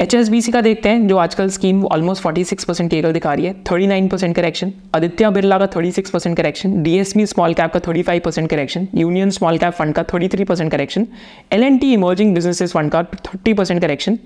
H 0.00 0.14
S 0.14 0.28
B 0.28 0.40
C 0.42 0.52
का 0.52 0.60
देखते 0.60 0.88
हैं, 0.88 1.06
जो 1.08 1.16
आजकल 1.16 1.48
स्कीम 1.50 1.84
ऑलमोस्ट 1.84 2.22
46 2.22 2.64
परसेंट 2.64 2.90
केगल 2.90 3.12
दिखा 3.12 3.32
रही 3.32 3.46
है 3.46 3.54
39 3.62 4.10
परसेंट 4.10 4.34
करेक्शन 4.36 4.72
आदित्य 4.96 5.30
बिरला 5.30 5.58
का 5.58 5.68
36 5.70 6.10
percent 6.10 6.36
correction 6.36 6.82
DSP 6.82 7.26
small 7.26 7.54
cap 7.54 7.72
का 7.72 7.80
35 7.88 8.20
percent 8.24 8.48
correction 8.50 8.86
Union 8.94 9.30
small 9.30 9.58
cap 9.58 9.72
fund 9.72 9.94
का 9.94 10.04
33 10.04 10.44
percent 10.48 10.70
correction 10.72 11.06
L 11.52 11.64
N 11.64 11.78
T 11.78 11.92
emerging 11.92 12.34
businesses 12.34 12.72
fund 12.72 12.90
का 12.92 13.02
30 13.26 13.56
percent 13.56 13.80
correction 13.80 14.18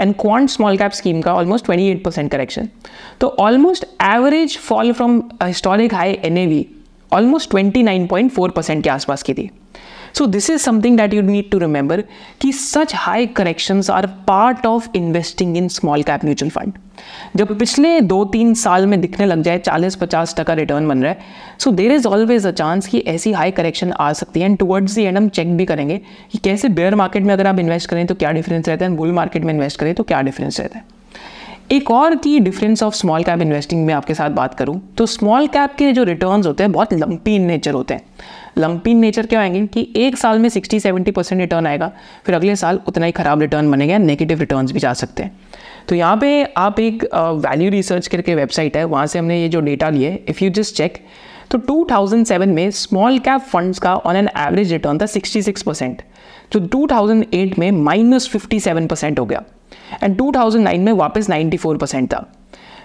and 0.00 0.14
Quant 0.20 0.50
small 0.50 0.78
cap 0.78 0.92
scheme 0.92 1.20
का 1.22 1.34
almost 1.34 1.70
28 1.70 2.02
percent 2.04 2.30
correction 2.30 2.68
तो 3.20 3.34
almost 3.40 3.84
average 4.04 4.58
fall 4.58 4.92
from 4.92 5.22
historic 5.42 5.94
high 5.94 6.18
N 6.24 6.38
A 6.38 6.46
V 6.46 6.66
almost 7.12 7.50
twenty 7.50 7.82
nine 7.82 8.06
point 8.06 8.32
four 8.32 8.50
percent 8.50 8.84
के 8.84 8.90
आसपास 8.90 9.22
की 9.22 9.34
थी। 9.34 9.50
So 10.12 10.26
this 10.26 10.48
is 10.48 10.62
something 10.62 10.96
that 10.96 11.12
you 11.12 11.22
need 11.22 11.50
to 11.52 11.58
remember 11.58 12.02
कि 12.40 12.52
such 12.54 12.92
high 13.04 13.26
corrections 13.38 13.90
are 13.90 14.04
part 14.28 14.66
of 14.66 14.88
investing 14.94 15.56
in 15.56 15.68
small 15.70 16.04
cap 16.04 16.24
mutual 16.24 16.50
fund. 16.50 16.78
जब 17.36 17.58
पिछले 17.58 18.00
दो 18.00 18.24
तीन 18.24 18.52
साल 18.54 18.86
में 18.86 19.00
दिखने 19.00 19.26
लग 19.26 19.42
जाए 19.42 19.58
40-50 19.68 20.36
टका 20.36 20.54
रिटर्न 20.54 20.88
बन 20.88 21.02
रहा 21.02 21.12
है 21.12 21.56
so 21.58 21.70
there 21.72 21.92
is 21.92 22.06
always 22.08 22.46
a 22.46 22.50
chance 22.50 22.86
कि 22.86 22.98
ऐसी 23.08 23.32
हाई 23.32 23.50
करेक्शन 23.50 23.92
आ 23.92 24.12
सकती 24.12 24.40
है 24.40 24.46
एंड 24.46 24.58
टुवर्ड्स 24.58 24.94
दी 24.94 25.04
एंड 25.04 25.16
हम 25.16 25.28
चेक 25.28 25.56
भी 25.56 25.66
करेंगे 25.66 26.00
कि 26.32 26.38
कैसे 26.44 26.68
बेयर 26.80 26.94
मार्केट 26.94 27.22
में 27.22 27.34
अगर 27.34 27.46
आप 27.46 27.58
इन्वेस्ट 27.58 27.90
करें 27.90 28.06
तो 28.06 28.14
क्या 28.14 28.32
डिफरेंस 28.32 28.68
रहता 28.68 28.84
है 28.84 28.90
एंड 28.90 28.98
बुल 28.98 29.12
मार्केट 29.12 29.44
में 29.44 29.54
इन्वेस्ट 29.54 29.80
करें 29.80 29.94
तो 29.94 30.04
क्या 30.04 30.22
डिफरेंस 30.22 30.60
रहता 30.60 30.78
है 30.78 30.97
एक 31.72 31.90
और 31.90 32.14
की 32.16 32.38
difference 32.40 32.82
of 32.82 32.94
small 32.94 33.22
cap 33.22 33.40
investing 33.42 33.84
में 33.86 33.92
आपके 33.94 34.14
साथ 34.14 34.30
बात 34.30 34.54
करूँ। 34.54 34.80
तो 34.98 35.06
स्मॉल 35.06 35.46
कैप 35.46 35.74
के 35.78 35.90
जो 35.92 36.04
रिटर्न्स 36.04 36.46
होते 36.46 36.62
हैं, 36.62 36.72
बहुत 36.72 36.92
लंपी 36.92 37.34
इन 37.36 37.42
नेचर 37.42 37.74
होते 37.74 37.94
हैं। 37.94 38.02
लंपी 38.58 38.90
इन 38.90 38.98
नेचर 38.98 39.26
क्या 39.26 39.40
आएँगे 39.40 39.66
कि 39.66 39.86
एक 39.96 40.16
साल 40.18 40.38
में 40.38 40.48
60 40.48 40.78
70 40.80 41.12
परसेंट 41.12 41.40
रिटर्न 41.40 41.66
आएगा, 41.66 41.90
फिर 42.26 42.34
अगले 42.34 42.54
साल 42.56 42.80
उतना 42.88 43.06
ही 43.06 43.12
खराब 43.12 43.40
रिटर्न 43.40 43.70
बनेगा 43.70 43.98
नेगेटिव 43.98 44.38
रिटर्न 44.40 44.66
भी 44.66 44.80
जा 44.80 44.92
सकते 44.92 45.22
हैं। 45.22 45.36
तो 45.88 45.94
यहाँ 45.94 46.16
पे 46.16 46.42
आप 46.56 46.80
एक 46.80 47.04
वैल्यू 47.14 47.70
रिसर्च 47.70 48.06
करके 48.06 48.34
वेबसाइट 48.34 48.76
है, 48.76 48.84
वहाँ 48.84 49.06
से 49.06 49.18
हमने 49.18 49.40
ये 49.42 49.48
जो 49.48 49.60
डेटा 49.60 49.90
लिए 49.90 50.24
इफ़ 50.28 50.44
यू 50.44 50.50
जस्ट 50.50 50.76
चेक 50.76 50.98
तो 51.50 51.58
2007 51.58 52.46
में 52.46 52.70
स्मॉल 52.70 53.18
कैप 53.18 53.40
फंड्स 53.42 53.78
का 53.78 53.94
ऑन 53.96 54.16
एन 54.16 54.28
एवरेज 54.38 54.72
रिटर्न 54.72 54.98
था 54.98 55.06
66 55.06 55.62
परसेंट 55.62 56.02
जो 56.52 56.60
2008 56.68 57.58
में 57.58 57.70
माइनस 57.72 58.28
फिफ्टी 58.28 58.60
परसेंट 58.60 59.18
हो 59.20 59.24
गया। 59.26 59.42
एंड 60.02 60.16
2009 60.16 60.78
में 60.78 60.92
वापस 60.92 61.30
94 61.30 61.78
परसेंट 61.78 62.08
था। 62.12 62.26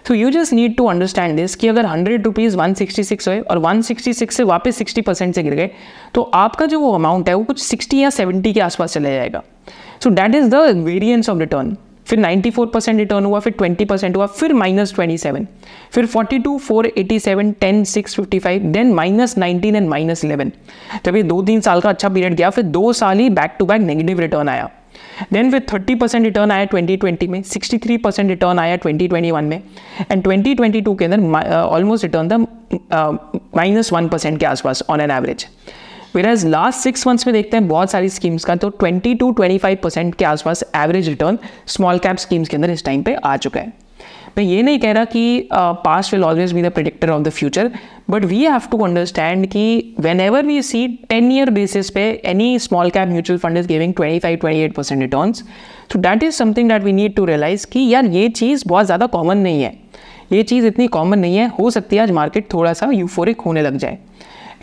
So 0.07 0.13
you 0.13 0.29
just 0.29 0.53
need 0.53 0.75
to 0.77 0.85
understand 0.85 1.35
this 1.35 1.55
कि 1.55 1.67
अगर 1.67 1.85
hundred 1.85 2.25
rupees 2.25 2.57
one 2.57 2.73
sixty 2.73 3.03
six 3.03 3.27
हुए 3.27 3.39
और 3.39 3.57
वन 3.57 3.81
सिक्सटी 3.81 4.13
सिक्स 4.13 4.35
से 4.35 4.43
वापस 4.43 4.77
सिक्सटी 4.77 5.01
परसेंट 5.01 5.35
से 5.35 5.43
गिर 5.43 5.53
गए 5.55 5.69
तो 6.13 6.21
आपका 6.33 6.65
जो 6.65 6.79
वो 6.79 6.91
अमाउंट 6.91 7.29
है 7.29 7.35
वो 7.35 7.43
कुछ 7.43 7.61
सिक्सटी 7.61 7.99
या 7.99 8.09
सेवेंटी 8.09 8.53
के 8.53 8.59
आसपास 8.61 8.93
चला 8.93 9.09
जाएगा। 9.09 9.41
So 10.03 10.09
that 10.09 10.35
is 10.35 10.49
the 10.49 10.55
variance 10.85 11.29
of 11.29 11.39
return 11.39 11.75
फिर 12.07 12.19
94 12.19 12.65
परसेंट 12.67 12.97
रिटर्न 12.99 13.25
हुआ, 13.25 13.39
फिर 13.39 13.53
20 13.53 13.85
परसेंट 13.85 14.15
हुआ, 14.15 14.25
फिर 14.25 14.53
माइनस 14.53 14.93
ट्वेंटी 14.95 15.17
सेवन 15.17 15.47
फिर 15.91 16.05
42 16.07 16.57
four 16.59 16.87
eighty 16.87 17.19
seven 17.19 17.51
ten 17.51 17.83
six 17.83 18.15
fifty 18.15 18.39
five 18.39 18.63
then 18.71 18.91
minus 18.93 19.37
nineteen 19.37 19.75
and 19.75 19.87
minus 19.89 20.25
eleven 20.25 20.51
जब 21.05 21.15
ये 21.15 21.23
दो 21.23 21.41
तीन 21.41 21.61
साल 21.61 21.81
का 21.81 21.89
अच्छा 21.89 22.09
पीरियड 22.09 22.35
गया, 22.35 22.49
फिर 22.49 22.63
दो 22.63 22.91
साल 22.93 23.19
ही 23.19 23.29
back 23.31 23.55
to 23.59 23.65
back 23.65 23.81
negative 23.81 24.19
return 24.19 24.49
आया। 24.49 24.69
देन 25.33 25.51
फिर 25.51 25.65
30 25.69 25.99
परसेंट 25.99 26.25
रिटर्न 26.25 26.51
आया 26.51 26.67
2020 26.67 27.27
में 27.27 27.41
63 27.43 27.97
परसेंट 28.03 28.29
रिटर्न 28.29 28.59
आया 28.59 28.77
2021 28.77 29.41
में 29.41 29.61
एंड 30.11 30.23
2022 30.23 30.97
के 30.99 31.05
अंदर 31.05 31.53
ऑलमोस्ट 31.53 32.03
रिटर्न 32.03 32.29
था 32.29 32.37
माइनस 33.55 33.93
वन 33.93 34.07
परसेंट 34.07 34.39
के 34.39 34.45
आसपास 34.45 34.83
on 34.89 35.01
an 35.01 35.11
average 35.11 35.45
where 36.15 36.25
as 36.25 36.45
last 36.45 36.79
six 36.79 37.07
months 37.07 37.27
में 37.27 37.33
देखते 37.33 37.57
हैं 37.57 37.67
बहुत 37.67 37.91
सारी 37.91 38.09
स्कीम्स 38.09 38.45
का 38.45 38.55
तो 38.55 38.69
20 38.83 39.19
टू 39.19 39.31
25 39.39 39.77
परसेंट 39.83 40.15
के 40.15 40.25
आसपास 40.25 40.63
average 40.75 41.09
return 41.09 41.39
small 41.67 41.99
cap 41.99 42.17
schemes 42.17 42.49
के 42.49 42.55
अंदर 42.57 42.69
इस 42.69 42.85
टाइम 42.85 43.03
पर 43.03 43.15
आ 43.25 43.35
चुका 43.37 43.59
है। 43.59 43.82
मैं 44.37 44.43
ये 44.43 44.61
नहीं 44.63 44.79
कह 44.79 44.91
रहा 44.91 45.05
कि 45.05 45.49
past 45.53 46.13
will 46.13 46.23
always 46.23 46.53
be 46.53 46.61
the 46.61 46.69
predictor 46.73 47.09
of 47.09 47.21
the 47.23 47.29
future 47.29 47.69
but 48.09 48.23
we 48.25 48.39
have 48.43 48.61
to 48.71 48.77
understand 48.85 49.45
कि 49.47 49.95
whenever 50.19 50.45
we 50.45 50.61
see 50.61 50.87
ten 51.09 51.31
year 51.31 51.49
basis 51.49 51.89
पे 51.89 52.01
any 52.25 52.57
small 52.59 52.89
cap 52.89 53.09
mutual 53.09 53.39
fund 53.39 53.57
is 53.57 53.67
giving 53.67 53.93
twenty 53.93 54.19
five 54.19 54.37
twenty 54.37 54.61
eight 54.61 54.73
percent 54.75 55.01
return 55.01 55.33
तो 55.91 55.99
that 55.99 56.23
is 56.23 56.35
something 56.35 56.69
that 56.69 56.83
we 56.83 56.91
need 56.91 57.15
to 57.15 57.25
realise 57.25 57.65
कि 57.71 57.87
यार 57.89 58.05
ये 58.05 58.27
चीज़ 58.31 58.63
बहुत 58.67 58.85
ज़्यादा 58.85 59.05
common 59.07 59.37
नहीं 59.37 59.61
है। 59.63 59.73
ये 60.31 60.43
चीज़ 60.43 60.65
इतनी 60.65 60.87
कॉमन 60.87 61.19
नहीं 61.19 61.35
है, 61.37 61.47
हो 61.49 61.69
सकती 61.69 61.95
है 61.95 62.01
आज 62.01 62.11
मार्केट 62.11 62.51
थोड़ा 62.53 62.73
सा 62.73 62.89
यूफोरिक 62.91 63.41
होने 63.41 63.61
लग 63.61 63.77
जाए। 63.77 63.97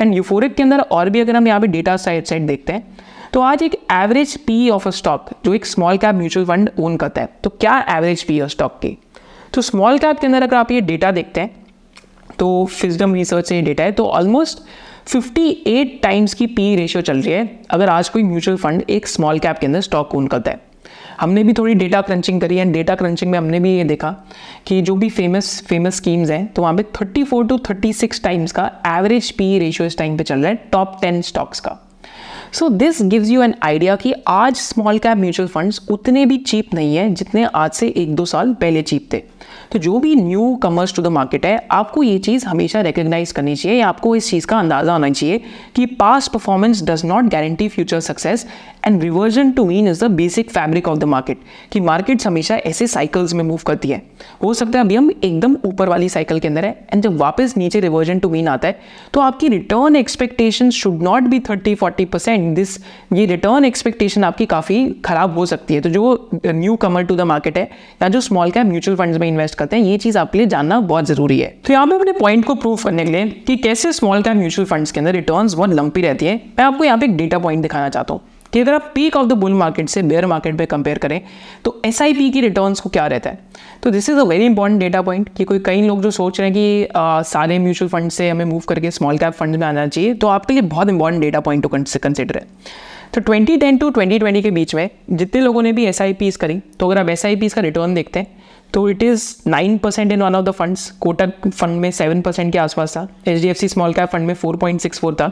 एंड 0.00 0.14
यूफोरिक 0.14 0.54
के 0.54 0.62
अंदर 0.62 0.80
और 0.80 1.10
भी 1.10 1.20
अगर 1.20 1.36
हम 1.36 1.46
यहाँ 1.48 1.60
पे 1.60 1.66
डेटा 1.68 1.96
साइड 1.98 2.24
साइड 2.24 2.46
देखते 2.46 2.72
हैं 2.72 2.96
तो 3.32 3.40
आज 3.40 3.62
एक 3.62 3.74
average 3.92 4.36
P 4.46 4.68
of 4.70 4.88
a 4.88 4.90
stock 4.92 5.30
जो 5.44 5.54
एक 5.54 5.66
small 5.66 5.98
cap 5.98 6.14
mutual 6.14 6.46
fund 6.46 6.70
own 6.78 6.96
करता 6.96 7.20
है 7.20 7.28
तो 7.44 7.50
क्या 7.50 7.78
एवरेज 7.90 8.22
पी 8.22 8.40
ऑफ़ 8.40 8.50
स्टॉक 8.50 8.78
की? 8.78 8.96
तो 9.52 9.62
स्मॉल 9.62 9.98
कैप 9.98 10.18
के 10.18 10.26
अंदर 10.26 10.42
अगर 10.42 10.56
आप 10.56 10.70
ये 10.70 10.80
डेटा 10.80 11.10
देखते 11.10 11.40
हैं 11.40 11.50
तो 12.38 12.64
फिजडम 12.64 13.14
रिसर्च 13.14 13.48
से 13.48 13.56
ये 13.56 13.62
डेटा 13.62 13.84
है 13.84 13.92
तो 13.92 14.04
ऑलमोस्ट 14.06 14.58
58 15.08 16.02
टाइम्स 16.02 16.34
की 16.34 16.46
पी 16.46 16.74
रेशियो 16.76 17.02
चल 17.02 17.20
रही 17.20 17.32
है। 17.32 17.60
अगर 17.70 17.88
आज 17.88 18.08
कोई 18.08 18.22
म्यूचुअल 18.22 18.56
फंड 18.56 18.82
एक 18.90 19.06
स्मॉल 19.06 19.38
कैप 19.38 19.58
के 19.58 19.66
अंदर 19.66 19.80
स्टॉक 19.80 20.14
ओन 20.14 20.26
करता 20.26 20.50
है। 20.50 20.60
हमने 21.20 21.44
भी 21.44 21.52
थोड़ी 21.52 21.74
डेटा 21.74 22.00
क्रंचिंग 22.00 22.40
करी 22.40 22.56
एंड 22.56 22.72
डेटा 22.72 22.94
क्रंचिंग 22.94 23.30
में 23.30 23.38
हमने 23.38 23.60
भी 23.60 23.76
ये 23.76 23.84
देखा 23.84 24.10
कि 24.66 24.80
जो 24.82 24.94
भी 24.96 25.08
फ़ेमस 25.08 25.62
फ़ेमस 25.68 25.96
स्कीम्स 25.96 26.30
हैं 26.30 26.46
तो 26.46 26.62
वहाँ 26.62 26.74
पे 26.74 26.82
34 26.94 27.48
टू 27.48 27.58
36 27.60 28.22
टाइम्स 28.24 28.52
का 28.52 28.70
एवरेज 28.88 29.30
पी 29.30 29.58
रेशियो 29.58 29.86
इस 29.86 29.98
टाइम 29.98 30.16
पे 30.18 30.24
चल 30.24 30.38
रहा 30.38 30.48
है 30.48 30.68
टॉप 30.72 31.00
10 31.04 31.22
स्टॉक्स 31.22 31.60
का। 31.60 31.76
So 32.52 32.68
this 32.68 33.02
gives 33.02 33.28
you 33.30 33.42
an 33.42 33.54
idea 33.62 33.96
कि 33.96 34.12
आज 34.28 34.56
स्मॉल 34.56 34.98
कैप 34.98 35.18
म्यूचुअल 35.18 35.48
फंड्स 35.48 35.80
उतने 35.90 36.24
भी 36.26 36.36
चीप 36.38 36.74
नहीं 36.74 36.96
है 36.96 37.08
जितने 37.10 37.44
आज 37.44 37.72
से 37.72 37.88
एक 37.96 38.14
दो 38.14 38.24
साल 38.24 38.54
पहले 38.54 38.82
चीप 38.82 39.08
थे। 39.12 39.22
तो 39.72 39.78
जो 39.78 39.98
भी 39.98 40.14
new 40.16 40.54
commerce 40.62 40.94
to 40.94 41.02
the 41.02 41.06
market 41.08 41.46
है, 41.46 41.66
आपको 41.70 42.02
ये 42.02 42.18
चीज़ 42.20 42.46
हमेशा 42.46 42.80
रिकग्नाइज 42.80 43.32
करनी 43.32 43.54
चाहिए 43.56 43.78
या 43.78 43.88
आपको 43.88 44.14
इस 44.16 44.30
चीज़ 44.30 44.46
का 44.46 44.58
अंदाज़ा 44.58 44.92
होना 44.92 45.10
चाहिए 45.10 45.40
कि 45.76 45.86
past 46.00 46.32
performance 46.32 46.82
does 46.84 47.04
not 47.04 47.30
guarantee 47.30 47.68
future 47.68 48.00
success 48.00 48.46
and 48.86 49.02
reversion 49.02 49.50
to 49.52 49.64
mean 49.66 49.88
is 49.88 50.04
the 50.04 50.10
basic 50.12 50.50
fabric 50.50 50.88
of 50.88 50.98
the 50.98 51.04
market 51.06 51.38
कि 51.72 51.80
मार्केट्स 51.80 52.26
हमेशा 52.26 52.56
ऐसे 52.66 52.86
साइकिल्स 52.86 53.34
में 53.34 53.44
मूव 53.44 53.60
करती 53.66 53.88
है। 53.88 54.02
हो 54.42 54.52
सकता 54.54 54.78
है 54.78 54.84
अभी 54.84 54.96
हम 54.96 55.10
एकदम 55.12 55.56
ऊपर 55.64 55.88
वाली 55.88 56.08
साइकिल 56.08 56.38
के 56.40 56.48
अंदर 56.48 56.64
है 56.64 56.70
एंड 56.92 57.02
जब 57.02 57.16
वापस 57.18 57.54
नीचे 57.56 57.80
रिवर्जन 57.80 58.18
टू 58.18 58.28
मीन 58.30 58.48
आता 58.48 58.68
है 58.68 58.78
तो 59.14 59.20
आपकी 59.20 59.48
return 59.48 59.96
expectation 59.96 60.70
should 60.72 61.02
not 61.02 61.22
be 61.24 61.40
thirty 61.40 61.74
forty 61.74 62.04
percent 62.06 62.54
this 62.56 62.76
ये 63.12 63.26
रिटर्न 63.26 63.64
एक्सपेक्टेशन 63.64 64.24
आपकी 64.24 64.46
काफ़ी 64.46 64.86
खराब 65.04 65.38
हो 65.38 65.46
सकती 65.46 65.74
है। 65.74 65.80
तो 65.80 65.88
जो 65.90 66.30
new 66.46 66.76
Qamar 66.76 67.02
to 67.04 67.16
the 67.16 67.20
market 67.30 67.58
है 67.58 67.68
या 68.02 68.08
जो 68.08 68.20
स्मॉल 68.20 68.50
कैप 68.50 68.66
म्यूचुअल 68.66 68.96
फंड्स 68.96 69.18
में 69.18 69.26
इन्वेस्ट 69.40 69.58
करते 69.58 69.76
हैं 69.76 69.82
ये 69.84 69.98
चीज़ 69.98 70.18
आपके 70.18 70.38
लिए 70.38 70.46
जानना 70.46 70.80
बहुत 70.82 71.04
ज़रूरी 71.06 71.38
है। 71.40 71.48
तो 71.66 71.72
यहाँ 71.72 71.86
पे 71.86 71.94
अपने 71.94 72.12
पॉइंट 72.12 72.44
को 72.44 72.54
प्रूव 72.54 72.82
करने 72.84 73.04
के 73.04 73.10
लिए 73.10 73.26
कि 73.46 73.56
कैसे 73.58 73.92
स्मॉल 73.92 74.22
कैप 74.22 74.36
म्यूचुअल 74.36 74.66
फंड्स 74.66 74.92
के 74.92 75.00
अंदर 75.00 75.12
रिटर्न 75.12 75.48
बहुत 75.56 75.70
लंपी 75.70 76.02
रहती 76.02 76.26
है। 76.26 76.34
मैं 76.58 76.64
आपको 76.64 76.84
यहाँ 76.84 76.98
पे 76.98 77.06
एक 77.06 77.16
डेटा 77.16 77.38
पॉइंट 77.38 77.62
दिखाना 77.62 77.88
चाहता 77.88 78.14
हूँ 78.14 78.20
कि 78.52 78.60
अगर 78.60 78.74
आप 78.74 78.90
peak 78.94 79.16
of 79.16 79.26
the 79.28 79.32
bull 79.38 79.52
market 79.54 79.88
से 79.88 80.02
बेयर 80.02 80.26
मार्केट 80.26 80.56
पे 80.58 80.66
कंपेयर 80.66 80.98
करें 80.98 81.20
तो 81.64 81.80
एसआईपी 81.86 82.30
की 82.30 82.40
रिटर्न्स 82.40 82.80
को 82.80 82.90
क्या 82.90 83.06
रहता 83.06 83.30
है? 83.30 83.38
तो 83.82 83.90
this 83.90 84.08
is 84.08 84.18
a 84.18 84.22
very 84.24 84.46
important 84.46 84.80
data 84.80 85.02
point 85.02 85.28
कि 85.36 85.44
कोई 85.44 85.58
कई 85.66 85.82
लोग 85.82 86.02
जो 86.02 86.10
सोच 86.10 86.40
रहे 86.40 86.48
हैं 86.48 86.54
कि 86.54 86.84
आ, 86.86 87.22
सारे 87.22 87.58
म्यूचुअल 87.58 87.88
फंड 87.88 88.10
से 88.10 88.28
हमें 88.30 88.44
मूव 88.44 88.62
करके 88.68 88.90
स्मॉल 88.90 89.18
कैप 89.18 89.32
फंड 89.32 89.56
में 89.56 89.66
आना 89.66 89.86
चाहिए 89.86 90.14
तो 90.14 90.28
आपके 90.28 90.52
लिए 90.52 90.62
बहुत 90.68 90.88
important 90.88 91.22
data 91.22 91.40
point 91.40 91.62
to 91.62 91.68
consider 91.68 92.36
है। 92.36 92.46
तो 93.14 93.20
2010 93.20 93.78
टू 93.80 93.90
2020 93.90 94.42
के 94.42 94.50
बीच 94.50 94.74
में 94.74 94.88
जितने 95.10 95.40
लोगों 95.40 95.62
ने 95.62 95.72
भी 95.72 95.84
एस 95.84 96.36
करी 96.36 96.58
तो 96.80 96.86
अगर 96.86 97.00
आप 97.00 97.08
एस 97.08 97.54
का 97.54 97.60
रिटर्न 97.60 97.94
देखते 97.94 98.20
हैं 98.20 98.39
तो 98.74 98.88
it 98.88 99.02
is 99.02 99.24
nine 99.46 99.76
percent 99.78 100.12
in 100.12 100.22
one 100.22 100.34
of 100.34 100.44
the 100.44 100.50
funds 100.50 100.90
Kotak 101.00 101.48
fund 101.48 101.80
में 101.80 101.90
सेवन 101.90 102.20
परसेंट 102.22 102.52
के 102.52 102.58
आसपास 102.58 102.96
था. 102.96 103.06
H 103.28 103.40
D 103.42 103.48
F 103.48 103.58
C 103.58 103.68
small 103.68 103.92
cap 103.94 104.08
fund 104.08 104.26
में 104.26 104.34
फोर 104.34 104.56
पॉइंट 104.56 104.80
सिक्स 104.80 104.98
फोर 105.00 105.14
था. 105.14 105.30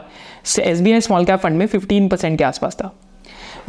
S 0.59 0.81
B 0.81 0.91
I 0.91 1.01
small 1.01 1.25
cap 1.25 1.39
fund 1.39 1.57
में 1.57 1.65
फिफ्टीन 1.67 2.07
परसेंट 2.09 2.37
के 2.37 2.43
आसपास 2.43 2.75
था. 2.75 2.93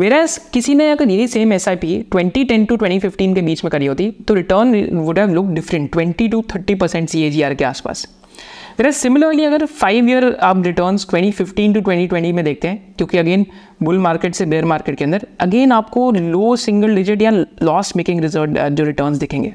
वेराज 0.00 0.39
किसी 0.53 0.75
ने 0.75 0.91
अगर 0.91 1.11
यही 1.11 1.27
same 1.29 1.53
S 1.53 1.69
I 1.69 1.77
P 1.77 1.99
twenty 2.11 2.45
ten 2.45 2.65
to 2.65 2.77
twenty 2.77 2.99
fifteen 2.99 3.35
के 3.35 3.43
बीच 3.43 3.65
में 3.65 3.71
करी 3.71 3.87
होती 3.87 4.11
तो 4.29 4.35
return 4.35 4.97
would 4.97 5.19
have 5.19 5.35
look 5.35 5.47
different 5.49 5.91
twenty 5.93 6.29
to 6.29 6.43
thirty 6.55 6.75
percent 6.75 7.09
C 7.09 7.23
A 7.23 7.31
G 7.31 7.43
R 7.43 7.55
के 7.55 7.65
आसपास. 7.65 8.07
वेराज 8.79 8.95
सिमिलरली 8.95 9.45
अगर 9.45 9.65
फाइव 9.67 10.09
ईयर 10.09 10.25
आप 10.43 10.62
return 10.65 10.97
twenty 11.11 11.31
fifteen 11.31 11.73
to 11.73 11.81
twenty 11.81 12.07
twenty 12.07 12.33
में 12.33 12.45
देखते 12.45 12.69
हैं, 12.69 12.95
क्योंकि 12.97 13.19
अगेन 13.19 13.45
बुल 13.83 13.99
मार्केट 13.99 14.35
से 14.35 14.47
बेयर 14.47 14.65
मार्केट 14.65 14.97
के 14.97 15.05
अंदर 15.05 15.27
अगेन 15.41 15.73
आपको 15.73 16.11
लो 16.12 16.55
सिंगल 16.59 16.95
डिजिट 16.97 17.23
या 17.23 17.31
लॉस 17.62 17.93
मेकिंग 17.97 18.21
रिज़ल्ट 18.21 18.59
जो 18.71 18.85
रिटर्न 18.85 19.19
दिखेंगे। 19.19 19.53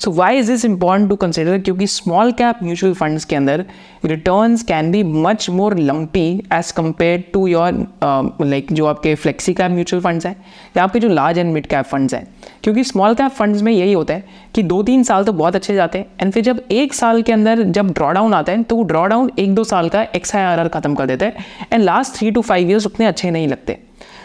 So 0.00 0.10
why 0.10 0.38
is 0.38 0.52
is 0.52 0.66
important 0.66 1.08
to 1.08 1.16
consider 1.16 1.58
क्योंकि 1.58 1.86
स्मॉल 1.86 2.32
कैप 2.32 2.62
म्यूचुअल 2.62 2.94
फंड्स 2.94 3.24
के 3.24 3.36
अंदर 3.36 3.64
return 4.04 4.56
can 4.68 4.90
be 4.92 5.02
much 5.02 5.48
more 5.50 5.78
lumpy 5.78 6.26
as 6.52 6.70
compared 6.72 7.24
to 7.32 7.46
your 7.46 7.86
like 8.42 8.72
जो 8.72 8.86
आपके 8.86 9.14
फ्लेक्सी 9.14 9.54
कैप 9.54 9.70
म्यूचुअल 9.70 10.02
फंड्स 10.02 10.26
हैं 10.26 10.36
या 10.76 10.84
आपके 10.84 11.00
जो 11.00 11.08
large 11.08 11.38
and 11.38 11.52
mid 11.52 11.66
cap 11.66 11.84
funds 11.84 12.14
हैं। 12.14 12.26
क्योंकि 12.62 12.84
स्मॉल 12.84 13.14
कैप 13.14 13.30
फंड्स 13.30 13.62
में 13.62 13.72
यही 13.72 13.92
होता 13.92 14.14
है 14.14 14.24
कि 14.54 14.62
दो 14.62 14.82
तीन 14.82 15.02
साल 15.02 15.24
तो 15.24 15.32
बहुत 15.32 15.56
अच्छे 15.56 15.74
जाते 15.74 15.98
हैं 15.98 16.06
एंड 16.20 16.32
फिर 16.32 16.42
जब 16.42 16.62
एक 16.70 16.94
साल 16.94 17.22
के 17.22 17.32
अंदर 17.32 17.62
जब 17.62 17.92
ड्रॉ 17.92 18.10
डाउन 18.12 18.34
आता 18.34 18.52
है 18.52 18.62
तो 18.62 18.76
वो 18.76 18.82
ड्रॉ 18.82 19.06
डाउन 19.06 19.30
एक 19.38 19.54
दो 19.54 19.64
साल 19.64 19.88
का 19.88 20.02
एक्स 20.16 20.34
आई 20.36 20.42
आर 20.42 20.58
आर 20.58 20.68
खत्म 20.68 20.94
कर 20.94 21.06
देता 21.06 21.26
है 21.26 21.66
and 21.72 21.82
last 21.82 22.16
three 22.16 22.30
to 22.30 22.40
five 22.42 22.70
years 22.70 22.86
उतने 22.86 23.06
अच्छे 23.06 23.30
नहीं 23.30 23.48
लगते। 23.48 23.78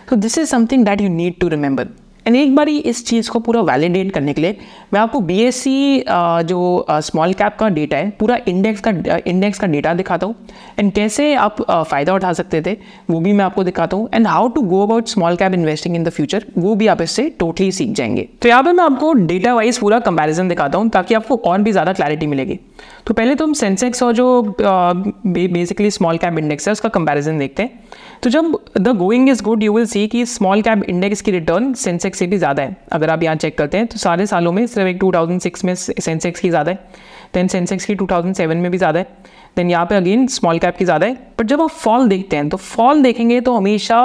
तो 0.09 0.15
this 0.15 0.37
is 0.37 0.49
something 0.49 0.85
that 0.85 1.01
you 1.01 1.09
need 1.09 1.39
to 1.39 1.47
remember 1.47 1.87
and 2.29 2.35
एक 2.37 2.55
बार 2.55 2.69
इस 2.69 3.05
चीज़ 3.05 3.29
को 3.31 3.39
पूरा 3.39 3.61
वैलिडेट 3.63 4.11
करने 4.13 4.33
के 4.33 4.41
लिए 4.41 4.57
मैं 4.93 4.99
आपको 4.99 5.19
बीएससी 5.21 6.03
जो 6.45 6.85
स्मॉल 6.91 7.33
कैप 7.33 7.55
का 7.59 7.69
डेटा 7.69 7.97
है, 7.97 8.09
पूरा 8.09 8.37
इंडेक्स 8.47 8.81
का 8.81 9.17
इंडेक्स 9.25 9.59
का 9.59 9.67
डेटा 9.67 9.93
दिखाता 9.93 10.27
हूँ। 10.27 10.35
एंड 10.79 10.91
कैसे 10.93 11.33
आप 11.35 11.61
फ़ायदा 11.61 12.13
उठा 12.13 12.33
सकते 12.33 12.61
थे, 12.61 12.75
वो 13.09 13.19
भी 13.19 13.33
मैं 13.33 13.45
आपको 13.45 13.63
दिखाता 13.63 13.97
हूँ। 13.97 14.09
And 14.13 14.27
how 14.27 14.47
to 14.49 14.61
go 14.63 14.83
about 14.83 15.07
small 15.07 15.35
cap 15.35 15.53
investing 15.53 15.95
in 15.95 16.03
the 16.03 16.09
future 16.09 16.45
वो 16.57 16.75
भी 16.75 16.87
आप 16.87 17.01
इससे 17.01 17.29
टोटली 17.39 17.71
सीख 17.71 17.93
जाएँगे। 17.93 18.27
तो 18.41 18.49
यहाँ 18.49 18.63
पर 18.63 18.73
मैं 18.73 18.83
आपको 18.83 19.13
डेटा 19.13 19.53
वाइज 19.55 19.79
पूरा 19.79 19.99
कंपेरिजन 20.01 20.49
दिखाता 20.49 20.77
हूँ, 20.77 20.89
ताकि 20.89 21.13
आपको 21.13 21.35
और 21.37 21.61
भी 21.61 21.71
ज़्यादा 21.71 21.93
क्लैरिटी 21.93 22.27
मिलेगी। 22.27 22.59
तो 23.07 23.13
पहले 23.13 23.35
तो 23.35 23.45
हम 23.45 23.53
सेंसेक्स 23.53 24.03
और 24.03 24.13
जो 24.13 24.55
बेसिकली 24.57 25.91
स्मॉल 25.91 26.17
कैप 26.17 26.37
इंडेक्स 26.39 26.67
है, 26.67 26.71
उसका 26.71 26.89
कंपैरिजन 26.89 27.39
देखते 27.39 27.63
हैं। 27.63 27.87
तो 28.23 28.29
जब 28.29 28.57
the 28.77 28.95
going 28.97 29.29
is 29.29 29.43
good 29.43 29.63
you 29.63 29.73
will 29.73 29.85
see 29.85 30.07
कि 30.07 30.25
स्मॉल 30.27 30.61
कैप 30.61 30.83
इंडेक्स 30.83 31.21
की 31.21 31.31
रिटर्न 31.31 31.73
सेंसेक्स 31.75 32.19
से 32.19 32.27
भी 32.27 32.37
ज़्यादा 32.37 32.63
है। 32.63 32.75
अगर 32.91 33.09
आप 33.09 33.23
यहाँ 33.23 33.35
चेक 33.35 33.57
करते 33.57 33.77
हैं 33.77 33.87
तो 33.87 33.97
सारे 33.97 34.25
सालों 34.25 34.51
में 34.51 34.65
सिर्फ़ 34.67 34.87
एक 34.89 34.99
2006 34.99 35.63
में 35.65 35.73
सेंसेक्स 35.75 36.39
की 36.39 36.49
ज़्यादा 36.49 36.71
है। 36.71 37.07
देन 37.33 37.47
सेंसेक्स 37.47 37.85
की 37.85 37.95
2007 37.95 38.55
में 38.55 38.71
भी 38.71 38.77
ज़्यादा 38.77 38.99
है। 38.99 39.17
देन 39.57 39.69
यहाँ 39.69 39.85
पे 39.85 39.95
अगेन 39.95 40.25
स्मॉल 40.27 40.59
कैप 40.59 40.75
की 40.77 40.85
ज़्यादा 40.85 41.07
है। 41.07 41.13
बट 41.39 41.45
जब 41.47 41.61
आप 41.61 41.69
फॉल 41.69 42.07
देखते 42.09 42.35
हैं 42.35 42.47
तो 42.49 42.57
फॉल 42.57 43.01
देखेंगे 43.03 43.39
तो 43.41 43.53
हमेशा 43.53 43.99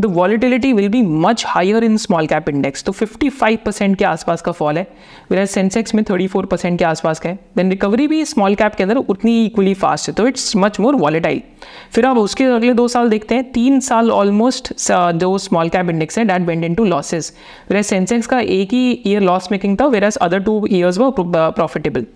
the 0.00 0.06
volatility 0.08 0.72
will 0.72 0.88
be 0.88 1.02
much 1.02 1.44
higher 1.46 1.84
in 1.84 1.96
small 1.96 2.26
cap 2.26 2.48
index 2.48 2.84
तो 2.84 2.92
55 2.92 3.56
परसेंट 3.64 3.96
के 3.98 4.04
आसपास 4.04 4.42
का 4.42 4.52
फॉल 4.52 4.78
है 4.78 4.86
वेर 5.30 5.44
सेंसेक्स 5.46 5.94
में 5.94 6.02
34 6.04 6.46
परसेंट 6.46 6.78
के 6.78 6.84
आसपास 6.84 7.20
का 7.20 7.28
है। 7.28 7.38
देन 7.56 7.70
रिकवरी 7.70 8.06
भी 8.08 8.24
स्मॉल 8.24 8.54
कैप 8.54 8.74
के 8.74 8.82
अंदर 8.82 8.96
उतनी 8.96 9.44
इक्वली 9.44 9.74
फास्ट 9.76 10.08
है 10.08 10.14
तो 10.14 10.26
इट्स 10.28 10.54
मच 10.56 10.80
मोर 10.80 10.96
वॉलेटाइल 10.96 11.42
फिर 11.92 12.06
आप 12.06 12.18
उसके 12.18 12.44
अगले 12.44 12.72
दो 12.74 12.86
साल 12.88 13.10
देखते 13.10 13.34
हैं, 13.34 13.50
तीन 13.52 13.80
साल 13.80 14.10
ऑलमोस्ट 14.10 14.72
जो 14.90 15.36
स्मॉल 15.38 15.68
कैप 15.68 15.90
इंडेक्स 15.90 16.18
है 16.18 16.24
that 16.24 16.42
went 16.42 16.64
into 16.74 16.84
losses 16.84 17.32
where 17.70 17.82
Sensex 17.82 18.26
का 18.26 18.40
एक 18.40 18.72
ही 18.72 19.02
ईयर 19.06 19.22
लॉस 19.22 19.48
मेकिंग 19.52 19.76
था 19.80 19.86
वेर 19.88 20.10
अदर 20.12 20.40
टू 20.40 20.66
ईयर्स 20.70 20.98
वो 20.98 21.10
profitable 21.18 22.06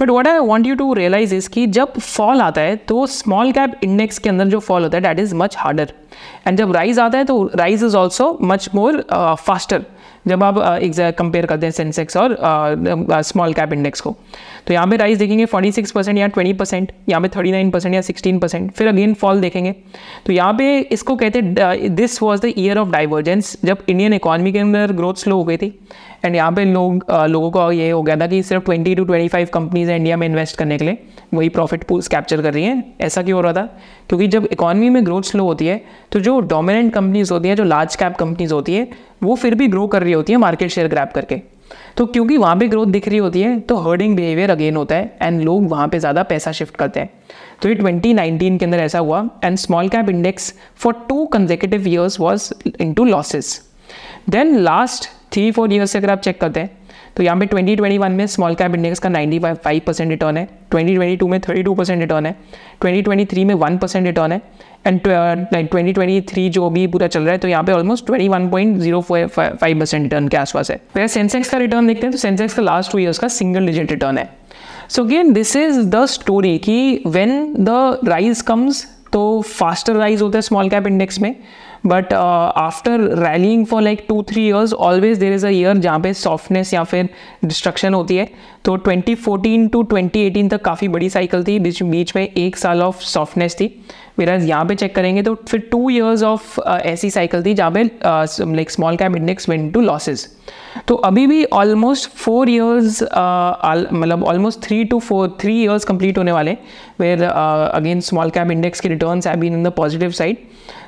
but 0.00 0.10
what 0.10 0.28
I 0.28 0.38
want 0.38 0.66
you 0.66 0.74
to 0.74 0.92
realise 0.94 1.34
is 1.34 1.48
कि 1.48 1.66
जब 1.66 1.98
फॉल 1.98 2.40
आता 2.40 2.60
है 2.60 2.76
तो 2.88 3.06
स्मॉल 3.06 3.52
कैप 3.52 3.78
इंडेक्स 3.82 4.18
के 4.18 4.28
अंदर 4.28 4.48
जो 4.48 4.60
फॉल 4.60 4.82
होता 4.82 4.96
है 4.96 5.02
that 5.02 5.18
is 5.18 5.34
much 5.34 5.56
harder 5.58 5.92
and 6.46 6.58
जब 6.58 6.72
राइज 6.72 6.98
आता 6.98 7.18
है 7.18 7.24
तो 7.24 7.50
rise 7.54 7.84
is 7.84 7.96
also 7.96 8.36
much 8.42 8.68
more 8.74 9.04
faster 9.38 9.84
जब 10.28 10.44
आप 10.44 10.54
कंपेयर 11.18 11.46
करते 11.46 11.66
हैं 11.66 11.72
सेंसेक्स 11.72 12.16
और 12.16 12.36
स्मॉल 13.24 13.52
कैप 13.54 13.72
इंडेक्स 13.72 14.00
को 14.00 14.16
तो 14.66 14.74
यहाँ 14.74 14.86
पे 14.86 14.96
राइज 14.96 15.18
देखेंगे 15.18 15.46
46 15.46 15.90
परसेंट 15.90 16.18
या 16.18 16.28
20 16.30 16.56
परसेंट 16.58 16.92
यहाँ 17.08 17.20
पे 17.22 17.28
39 17.28 17.72
परसेंट 17.72 17.94
या 17.94 18.00
16 18.02 18.40
परसेंट 18.40 18.70
फिर 18.72 18.88
अगेन 18.88 19.14
फॉल 19.14 19.40
देखेंगे। 19.40 19.72
तो 20.26 20.32
यहाँ 20.32 20.52
पे 20.54 20.78
इसको 20.92 21.16
कहते 21.16 21.38
हैं 21.38 21.94
this 21.94 22.22
was 22.22 22.40
the 22.40 22.52
year 22.58 22.78
of 22.78 22.90
divergence 22.90 23.56
जब 23.64 23.84
इंडियन 23.88 24.14
इकॉनमी 24.14 24.52
के 24.52 24.58
अंदर 24.58 24.92
ग्रोथ 24.92 25.14
स्लो 25.14 25.36
हो 25.36 25.44
गई 25.44 25.56
थी 25.56 25.72
एंड 26.24 26.36
यहाँ 26.36 26.52
पे 26.52 26.64
लोग 26.64 27.04
लोगों 27.10 27.50
का 27.50 27.70
ये 27.72 27.90
हो 27.90 28.02
गया 28.02 28.16
था 28.16 28.26
कि 28.26 28.42
सिर्फ़ 28.42 28.70
20 28.70 28.96
टू 28.96 29.04
25 29.06 29.50
कंपनीज़ 29.50 29.90
हैं 29.90 29.96
इंडिया 29.96 30.16
में 30.16 30.26
इन्वेस्ट 30.26 30.56
करने 30.56 30.78
के 30.78 30.84
लिए। 30.84 30.98
वही 31.32 31.48
प्रॉफिट 31.48 31.84
पूल्स 31.84 32.08
कैप्चर 32.08 32.42
कर 32.42 32.54
रही 32.54 32.64
हैं। 32.64 32.94
ऐसा 33.00 33.22
क्यों 33.22 33.36
हो 33.36 33.40
रहा 33.42 33.52
था? 33.52 33.62
क्योंकि 34.08 34.26
जब 34.28 34.48
इकॉनमी 34.52 34.88
में 34.90 35.04
ग्रोथ 35.06 35.22
स्लो 35.22 35.44
होती 35.44 35.66
है 35.66 35.80
तो 36.12 36.20
जो 36.20 36.38
डोमिनेंट 36.42 36.92
कंपनीज़ 36.94 37.32
होती 37.32 37.48
हैं, 37.48 37.56
जो 37.56 37.64
लार्ज 37.64 37.96
कैप 37.96 38.16
कंपनीज़ 38.16 38.54
होती 38.54 38.74
है, 38.74 38.88
वो 39.22 39.34
फिर 39.34 39.54
भी 39.54 39.68
ग्रो 39.68 39.86
कर 39.86 40.02
रही 40.02 40.12
होती 40.12 40.32
है 40.32 40.38
मार्केट 40.38 40.70
शेयर 40.70 40.88
ग्रैप 40.88 41.12
करके। 41.14 41.40
तो 41.96 42.04
क्योंकि 42.06 42.36
वहाँ 42.36 42.56
पे 42.56 42.66
ग्रोथ 42.68 42.86
दिख 42.86 43.08
रही 43.08 43.18
होती 43.18 43.40
है 43.40 43.58
तो 43.60 43.76
हर्डिंग 43.78 44.14
बिहेवियर 44.16 44.50
अगेन 44.50 44.76
होता 44.76 44.94
है 44.94 45.16
एंड 45.22 45.40
लोग 45.40 45.68
वहाँ 45.70 45.88
पे 45.88 45.98
ज़्यादा 45.98 46.22
पैसा 46.22 46.52
शिफ्ट 46.52 46.76
करते 46.76 47.00
हैं। 47.00 47.10
तो 47.62 47.68
ये 47.68 47.74
2019 47.74 48.58
के 48.58 48.64
अंदर 48.64 48.78
ऐसा 48.78 48.98
हुआ 48.98 49.22
and 49.44 49.56
small 49.58 49.88
cap 49.88 50.08
index 50.08 50.52
for 50.76 50.94
two 51.08 51.24
consecutive 51.26 51.88
years 51.88 52.18
was 52.20 52.52
into 52.92 53.04
losses 53.04 53.60
then 54.28 54.56
last 54.58 55.08
three 55.32 55.50
four 55.50 55.72
years 55.72 55.90
से 55.90 55.98
अगर 55.98 56.10
आप 56.10 56.20
चेक 56.20 56.40
करते 56.40 56.60
हैं 56.60 56.77
तो 57.18 57.22
यहाँ 57.24 57.36
पे 57.38 57.46
2021 57.46 58.08
में 58.10 58.26
स्मॉल 58.26 58.54
कैप 58.54 58.74
इंडेक्स 58.74 58.98
का 58.98 59.08
95 59.10 59.80
परसेंट 59.86 60.10
रिटर्न 60.10 60.36
है 60.36 60.46
2022 60.74 61.22
में 61.22 61.38
32 61.40 61.76
परसेंट 61.76 62.00
रिटर्न 62.00 62.26
है 62.26 62.34
2023 62.84 63.44
में 63.44 63.54
1 63.54 63.78
परसेंट 63.80 64.06
रिटर्न 64.06 64.32
है 64.32 64.40
एंड 64.86 65.00
ट्वेंटी 65.02 65.92
ट्वेंटी 65.92 66.20
थ्री 66.28 66.48
जो 66.50 66.68
भी 66.70 66.86
पूरा 66.86 67.06
चल 67.06 67.22
रहा 67.22 67.32
है 67.32 67.38
तो 67.38 67.48
यहाँ 67.48 67.64
पे 67.64 67.72
almost 67.72 68.06
twenty 68.06 68.28
one 68.28 68.48
point 68.50 68.76
zero 68.78 69.00
five 69.00 69.78
percent 69.78 70.02
return 70.02 70.28
के 70.28 70.36
आसपास 70.36 70.70
है। 70.70 70.80
फिर 70.94 71.06
सेंसेक्स 71.06 71.50
का 71.50 71.58
रिटर्न 71.58 71.86
देखते 71.86 72.06
हैं 72.06 72.12
तो 72.12 72.18
सेंसेक्स 72.18 72.54
का 72.54 72.62
लास्ट 72.62 72.92
टू 72.92 72.98
ईयर्स 72.98 73.18
का 73.18 73.28
सिंगल 73.28 73.66
डिजिट 73.66 73.90
रिटर्न 73.92 74.18
है। 74.18 74.28
So 74.88 75.04
again 75.04 75.32
this 75.32 75.56
is 75.56 75.80
the 75.86 76.04
story 76.08 76.56
कि 76.58 77.02
वेन 77.06 77.54
द 77.60 77.98
राइज 78.08 78.42
कम्स 78.42 78.86
तो 79.12 79.40
फास्टर 79.48 79.96
राइज 79.96 80.22
होता 80.22 80.38
है 80.38 80.42
स्मॉल 80.42 80.68
कैप 80.70 80.86
इंडेक्स 80.86 81.20
में 81.20 81.34
but 81.86 82.12
after 82.12 83.00
rallying 83.18 83.64
for 83.66 83.82
like 83.82 84.04
two 84.08 84.22
three 84.22 84.46
years 84.46 84.72
always 84.72 85.18
there 85.18 85.32
is 85.32 85.46
a 85.46 85.50
year 85.50 85.76
जहाँ 85.76 86.00
पे 86.00 86.12
softness 86.14 86.74
या 86.74 86.84
फिर 86.84 87.08
डिस्ट्रक्शन 87.44 87.94
होती 87.94 88.16
है। 88.16 88.28
तो 88.64 88.76
2014 88.78 89.68
टू 89.72 89.82
2018 89.84 90.50
तक 90.50 90.62
काफ़ी 90.64 90.88
बड़ी 90.88 91.10
साइकिल 91.10 91.44
थी, 91.44 91.58
बीच 91.58 91.82
बीच 91.82 92.16
में 92.16 92.22
एक 92.22 92.56
साल 92.56 92.82
ऑफ़ 92.82 93.02
सॉफ्टनेस 93.04 93.54
थी। 93.54 93.68
मेरा 94.18 94.34
यहाँ 94.34 94.64
पे 94.64 94.74
चेक 94.74 94.94
करेंगे 94.94 95.22
तो 95.22 95.34
फिर 95.34 95.68
टू 95.70 95.90
ईयर्स 95.90 96.22
ऑफ़ 96.22 96.60
ऐसी 96.68 97.10
साइकिल 97.10 97.44
थी 97.44 97.54
जहाँ 97.54 97.70
पे 97.70 97.82
like 97.84 98.70
small 98.70 98.96
cap 98.96 99.16
index 99.16 99.48
went 99.48 99.72
to 99.74 99.80
losses 99.80 100.26
तो 100.88 100.94
अभी 100.94 101.26
भी 101.26 101.44
ऑलमोस्ट 101.44 102.10
फोर 102.10 102.50
ईयर्स 102.50 103.02
मतलब 103.92 104.24
almost 104.24 104.62
three 104.62 104.84
to 104.84 104.98
four 104.98 105.36
three 105.40 105.62
years 105.62 105.84
complete 105.84 106.18
होने 106.18 106.32
वाले 106.32 106.56
where 107.00 107.22
again 107.22 108.00
small 108.00 108.30
cap 108.30 108.50
index 108.50 108.80
के 108.80 108.88
returns 108.88 109.26
have 109.26 109.36
been 109.36 109.54
in 109.54 109.64
the 109.64 109.68
positive 109.68 110.10
side 110.10 110.36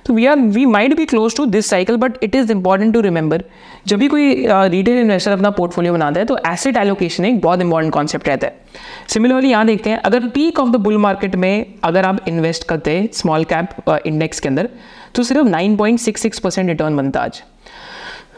तो 0.06 0.14
we 0.14 0.26
are 0.26 0.36
we 0.36 0.64
might 0.66 0.96
be 0.96 1.04
close 1.04 1.36
to 1.36 1.46
this 1.46 1.66
cycle 1.66 1.96
but 1.96 2.12
it 2.22 2.34
is 2.34 2.52
important 2.52 2.94
to 2.94 3.00
remember 3.00 3.44
जब 3.86 3.98
भी 3.98 4.08
कोई 4.08 4.46
retail 4.50 4.96
uh, 4.96 5.02
investor 5.02 5.30
अपना 5.30 5.50
portfolio 5.50 5.92
बनाता 5.92 6.20
है 6.20 6.26
तो 6.26 6.38
asset 6.46 6.76
allocation 6.76 7.24
एक 7.24 7.40
बहुत 7.40 7.60
इंपॉर्टेंट 7.60 7.94
कॉन्सेप्ट 7.94 8.28
रहता 8.28 8.46
है। 8.46 8.60
सिमिलरली 9.08 9.50
यहाँ 9.50 9.66
देखते 9.66 9.90
हैं 9.90 9.96
अगर 9.96 10.28
peak 10.28 10.60
of 10.60 10.70
the 10.70 10.76
bull 10.76 10.96
market 10.98 11.36
में 11.36 11.66
अगर 11.84 12.04
आप 12.04 12.28
इन्वेस्ट 12.28 12.64
करते 12.64 13.08
स्मॉल 13.20 13.44
कैप 13.44 13.90
इंडेक्स 14.06 14.40
के 14.40 14.48
अंदर 14.48 14.68
तो 15.14 15.22
सिर्फ़ 15.22 15.48
9.66 15.48 16.38
परसेंट 16.38 16.68
रिटर्न 16.68 16.96
बनता 16.96 17.20
आज। 17.20 17.42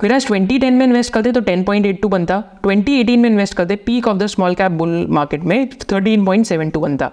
फिर 0.01 0.13
आज 0.13 0.27
2010 0.27 0.71
में 0.71 0.85
इन्वेस्ट 0.87 1.13
करते 1.13 1.33
तो 1.33 1.41
10.82 1.41 2.09
बनता। 2.09 2.43
2018 2.63 3.17
में 3.17 3.29
इन्वेस्ट 3.31 3.55
करते 3.55 3.77
peak 3.77 4.09
of 4.09 4.19
the 4.19 4.27
small 4.27 4.55
cap 4.55 4.73
bull 4.73 5.07
market 5.11 5.43
में 5.43 5.69
13.72 5.71 6.77
बनता। 6.77 7.11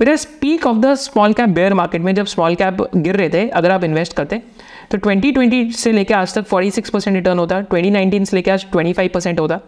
फिर 0.00 0.16
peak 0.40 0.66
of 0.66 0.76
the 0.78 0.94
small 0.94 1.32
cap 1.32 1.48
bear 1.48 1.74
market 1.74 2.02
में 2.02 2.14
जब 2.14 2.26
स्मॉल 2.26 2.54
कैप 2.54 2.76
गिर 2.96 3.16
रहे 3.16 3.28
थे, 3.28 3.48
अगर 3.48 3.70
आप 3.70 3.84
इन्वेस्ट 3.84 4.12
करते 4.12 4.42
तो 4.90 4.98
2020 4.98 5.72
से 5.72 5.90
लेकर 5.92 6.14
आज 6.14 6.34
तक 6.34 6.46
46 6.48 6.88
परसेंट 6.90 7.14
रिटर्न 7.16 7.38
होता 7.38 7.60
2019 7.64 8.24
से 8.24 8.36
लेकर 8.36 8.52
आज 8.52 8.64
25 8.72 9.08
परसेंट 9.08 9.40
होता 9.40 9.58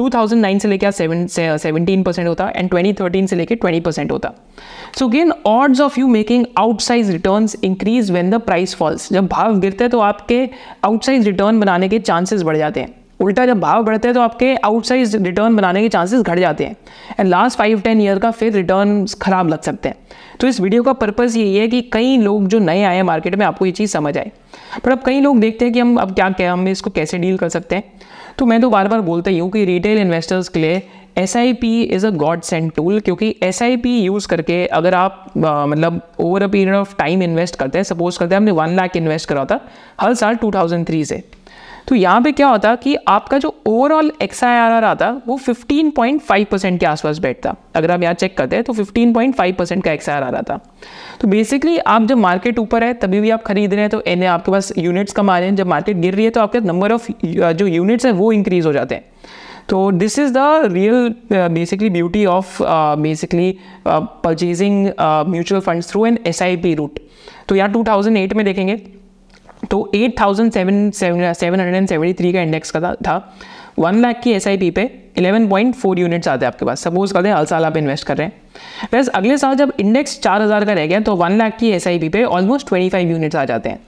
2009 0.00 0.58
से 0.60 0.68
लेकर 0.68 0.86
आज 0.86 0.94
सेवनटीन 1.60 2.02
परसेंट 2.02 2.28
होता 2.28 2.48
एंड 2.56 2.70
2013 2.70 3.26
से 3.26 3.36
लेकर 3.36 3.56
20 3.64 3.84
परसेंट 3.84 4.12
होता 4.12 4.32
so 4.98 5.08
gain 5.08 5.32
odds 5.46 5.80
of 5.80 5.98
you 6.00 6.08
making 6.08 6.44
outsize 6.58 7.10
return 7.10 7.48
increase 7.64 8.10
when 8.10 8.30
the 8.30 8.40
price 8.40 8.74
falls 8.74 9.12
जब 9.12 9.26
भाव 9.26 9.58
गिरते 9.60 9.84
हैं 9.84 9.90
तो 9.90 10.00
आपके 10.00 10.48
आउटसाइज 10.84 11.26
रिटर्न 11.26 11.60
बनाने 11.60 11.88
के 11.88 11.98
चांसेस 11.98 12.42
बढ़ 12.42 12.56
जाते 12.56 12.80
हैं। 12.80 13.05
उल्टा 13.20 13.44
जब 13.46 13.60
भाव 13.60 13.82
बढ़ते 13.84 14.08
हैं 14.08 14.14
तो 14.14 14.20
आपके 14.20 14.54
आउटसाइज 14.56 15.14
रिटर्न 15.16 15.56
बनाने 15.56 15.82
के 15.82 15.88
चांसेस 15.88 16.22
घट 16.22 16.38
जाते 16.38 16.64
हैं। 16.64 16.76
And 17.20 17.28
last 17.28 17.58
five 17.58 17.80
ten 17.80 18.00
year 18.00 18.18
का 18.18 18.30
फिर 18.30 18.52
रिटर्न 18.52 19.06
खराब 19.22 19.48
लग 19.48 19.62
सकते 19.62 19.88
हैं। 19.88 19.96
तो 20.40 20.46
इस 20.46 20.60
वीडियो 20.60 20.82
का 20.82 20.92
पर्पज़ 20.92 21.38
यही 21.38 21.56
है 21.56 21.68
कि 21.68 21.80
कई 21.92 22.16
लोग 22.16 22.46
जो 22.48 22.58
नए 22.58 22.82
आए 22.82 22.96
हैं 22.96 23.02
मार्केट 23.02 23.34
में 23.34 23.46
आपको 23.46 23.66
ये 23.66 23.72
चीज़ 23.72 23.90
समझ 23.90 24.16
आए। 24.18 24.30
पर 24.84 24.92
अब 24.92 25.02
कई 25.06 25.20
लोग 25.20 25.40
देखते 25.40 25.64
हैं 25.64 25.74
कि 25.74 25.80
हम 25.80 25.96
अब 25.96 26.14
क्या 26.14 26.28
क्या 26.30 26.52
हम 26.52 26.68
इसको 26.68 26.90
कैसे 26.90 27.18
डील 27.18 27.36
कर 27.38 27.48
सकते 27.48 27.76
हैं। 27.76 27.92
तो 28.38 28.46
मैं 28.46 28.60
तो 28.60 28.70
बार 28.70 28.88
बार 28.88 29.00
बोलता 29.00 29.30
ही 29.30 29.38
हूँ 29.38 29.50
कि 29.50 29.64
रिटेल 29.64 29.98
इन्वेस्टर्स 29.98 30.48
के 30.48 30.60
लिए 30.60 30.82
S 31.18 31.36
I 31.36 31.52
P 31.52 31.82
is 31.82 32.06
a 32.06 32.10
god 32.12 32.40
sent 32.42 32.74
tool 32.74 32.98
क्योंकि 33.00 33.34
एस 33.42 33.62
आई 33.62 33.76
पी 33.76 33.98
यूज़ 34.00 34.26
करके 34.28 34.64
अगर 34.66 34.94
आप 34.94 35.32
आ, 35.38 35.66
मतलब 35.66 36.00
over 36.20 36.42
a 36.42 36.46
period 36.46 36.74
of 36.74 36.94
time 36.98 37.22
invest 37.22 37.56
करते 37.56 37.78
हैं 37.78 37.84
सपोज़ 37.84 38.18
करते 38.18 38.34
हैं 38.34 38.40
हमने 38.40 38.52
वन 38.52 38.76
लाख 38.76 38.96
इन्वेस्ट 38.96 39.28
करा 39.28 39.44
था 39.44 39.60
हर 40.00 40.14
साल 40.14 40.36
2003 40.36 41.04
से। 41.04 41.22
तो 41.88 41.94
यहाँ 41.94 42.20
पे 42.22 42.30
क्या 42.32 42.48
होता 42.48 42.74
कि 42.76 42.94
आपका 43.08 43.38
जो 43.38 43.54
overall 43.66 44.10
X 44.22 44.42
I 44.44 44.56
R 44.58 44.72
R 44.72 44.84
आता, 44.84 45.10
वो 45.26 45.38
15.5 45.40 46.44
परसेंट 46.44 46.78
के 46.80 46.86
आसपास 46.86 47.18
बैठता। 47.18 47.54
अगर 47.76 47.90
आप 47.90 48.02
यहाँ 48.02 48.14
चेक 48.14 48.36
करते 48.38 48.56
हैं 48.56 48.64
तो 48.64 48.72
15.5 48.72 49.52
परसेंट 49.58 49.84
का 49.84 49.92
एक्स 49.92 50.08
आई 50.08 50.16
आर 50.16 50.22
आर 50.22 50.34
आता। 50.34 50.58
तो 51.20 51.28
बेसिकली 51.28 51.76
आप 51.78 52.02
जब 52.02 52.18
मार्केट 52.18 52.58
ऊपर 52.58 52.84
है, 52.84 52.92
तभी 52.94 53.20
भी 53.20 53.30
आप 53.30 53.42
खरीद 53.42 53.74
रहे 53.74 53.80
हैं 53.80 53.90
तो 53.90 54.02
एन 54.06 54.24
आपके 54.24 54.52
पास 54.52 54.72
यूनिट्स 54.78 55.12
कम 55.12 55.30
आ 55.30 55.38
रहे 55.38 55.48
हैं। 55.48 55.56
जब 55.56 55.66
मार्केट 55.66 55.96
गिर 55.96 56.14
रही 56.14 56.24
है 56.24 56.30
तो 56.30 56.40
आपके 56.40 56.60
नंबर 56.62 56.92
ऑफ़ 56.92 57.10
जो 57.24 57.66
यूनिट्स 57.66 58.06
हैं, 58.06 58.12
वो 58.12 58.32
इंक्रीज 58.32 58.66
हो 58.66 58.72
जाते 58.72 58.94
हैं। 58.94 59.04
तो 59.68 59.90
this 59.92 60.18
is 60.18 60.32
the 60.32 60.38
real 60.72 61.14
basically 61.32 61.90
beauty 61.90 62.24
of 62.26 62.58
basically 62.98 63.54
purchasing 63.86 64.86
mutual 65.28 65.60
funds 65.60 65.90
through 65.90 66.04
N 66.06 66.18
S 66.26 66.42
I 66.42 66.56
P 66.56 66.74
route 66.74 66.98
तो 67.48 67.54
यहाँ 67.54 67.72
2008 67.72 68.34
में 68.34 68.44
देखेंगे 68.44 68.76
तो 69.70 69.90
eight 69.94 70.18
thousand 70.20 70.52
seven 70.52 70.90
seven 70.90 71.60
hundred 71.60 71.74
and 71.74 71.88
seventy 71.88 72.12
three 72.14 72.32
का 72.32 72.40
इंडेक्स 72.40 72.70
का 72.70 72.94
था 72.96 73.16
वन 73.78 74.00
लाख 74.00 74.20
की 74.22 74.32
एस 74.32 74.46
आई 74.48 74.56
पी 74.56 74.70
पे 74.70 74.90
इलेवन 75.18 75.46
पॉइंट 75.48 75.74
फोर 75.74 75.98
यूनिट्स 75.98 76.28
आते 76.28 76.44
हैं 76.46 76.52
आपके 76.52 76.66
पास। 76.66 76.80
सपोज़ 76.80 77.12
करते 77.14 77.28
हैं 77.28 77.34
हर 77.36 77.44
साल 77.44 77.64
आप 77.64 77.76
इन्वेस्ट 77.76 78.06
कर 78.06 78.16
रहे 78.16 78.26
हैं। 78.26 78.88
वैसे 78.92 79.10
अगले 79.10 79.36
साल 79.38 79.54
जब 79.54 79.72
इंडेक्स 79.80 80.18
चार 80.20 80.42
हज़ार 80.42 80.64
का 80.64 80.72
रह 80.72 80.86
गया 80.86 81.00
तो 81.00 81.14
वन 81.16 81.36
लाख 81.38 81.56
की 81.58 81.70
एस 81.70 81.86
आई 81.88 81.98
पी 81.98 82.08
पे 82.08 82.24
ऑलमोस्ट 82.24 82.68
ट्वेंटी 82.68 82.88
फाइव 82.88 83.10
यूनिट्स 83.10 83.36
आ 83.36 83.44
जाते 83.44 83.68
हैं। 83.68 83.78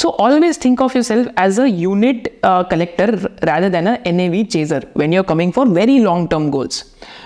So 0.00 0.10
always 0.24 0.58
think 0.64 0.80
of 0.80 0.94
yourself 0.94 1.30
as 1.44 1.56
a 1.58 1.68
unit 1.68 2.28
uh, 2.42 2.62
collector 2.72 3.08
rather 3.48 3.70
than 3.70 3.88
a 3.88 3.96
NAV 4.12 4.44
chaser 4.52 4.80
when 4.94 5.16
you're 5.16 5.28
coming 5.30 5.52
for 5.56 5.66
very 5.80 5.98
long 6.04 6.28
term 6.34 6.52
goals. 6.56 6.84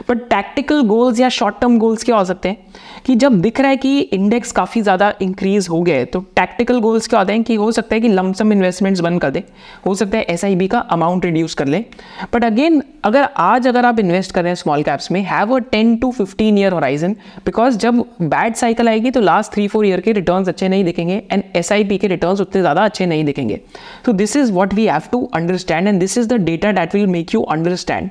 But 0.08 0.18
tactical 0.30 0.80
goals 0.86 1.20
या 1.20 1.28
short 1.28 1.58
term 1.60 1.78
goals 1.78 2.04
क्या 2.04 2.16
हो 2.16 2.24
सकते 2.24 2.48
हैं? 2.48 2.56
कि 3.06 3.14
जब 3.14 3.40
दिख 3.40 3.60
रहा 3.60 3.68
है 3.68 3.76
कि 3.76 3.98
इंडेक्स 4.00 4.52
काफ़ी 4.52 4.80
ज़्यादा 4.82 5.12
इंक्रीज 5.22 5.68
हो 5.70 5.84
है 5.88 6.04
तो 6.04 6.20
टैक्टिकल 6.36 6.80
गोल्स 6.80 7.06
क्या 7.08 7.20
होते 7.20 7.32
हैं 7.32 7.42
कि 7.42 7.54
हो 7.54 7.70
सकता 7.72 7.94
है 7.94 8.00
कि 8.00 8.08
लमसम 8.08 8.52
इन्वेस्टमेंट्स 8.52 9.00
बंद 9.00 9.20
कर 9.20 9.30
दे। 9.30 9.42
हो 9.86 9.94
सकता 9.94 10.18
है 10.18 10.26
SIB 10.36 10.68
का 10.68 10.78
अमाउंट 10.96 11.24
रिड्यूस 11.24 11.54
कर 11.54 11.66
ले। 11.66 11.84
बट 12.34 12.44
अगेन 12.44 12.82
अगर 13.04 13.28
आज 13.36 13.68
अगर 13.68 13.86
आप 13.86 13.98
इन्वेस्ट 13.98 14.32
कर 14.32 14.42
रहे 14.42 14.50
हैं 14.50 14.54
स्मॉल 14.54 14.82
कैप्स 14.82 15.10
में 15.12 15.20
have 15.20 15.54
a 15.54 15.58
ten 15.72 15.96
to 15.96 16.10
fifteen 16.10 16.58
year 16.58 16.72
horizon 16.72 17.16
because 17.46 17.78
जब 17.78 18.04
बैड 18.22 18.54
साइकिल 18.54 18.88
आएगी 18.88 19.10
तो 19.10 19.20
लास्ट 19.20 19.52
थ्री 19.52 19.68
फोर 19.68 19.86
ईयर 19.86 20.00
के 20.00 20.12
रिटर्न 20.12 20.44
अच्छे 20.44 20.68
नहीं 20.68 20.84
दिखेंगे 20.84 21.22
एंड 21.32 21.42
एस 21.56 21.68
के 21.72 22.06
रिटर्न 22.06 22.31
उतने 22.40 22.60
ज़्यादा 22.60 22.84
अच्छे 22.84 23.06
नहीं 23.06 23.24
दिखेंगे। 23.24 23.60
तो 24.04 24.12
this 24.12 24.36
is 24.36 24.52
what 24.52 24.74
we 24.74 24.86
have 24.86 25.02
to 25.12 25.24
understand 25.34 25.88
and 25.88 26.00
this 26.00 26.18
is 26.18 26.28
the 26.28 26.40
data 26.42 26.72
that 26.72 26.94
will 26.94 27.06
make 27.08 27.34
you 27.34 27.42
understand 27.52 28.10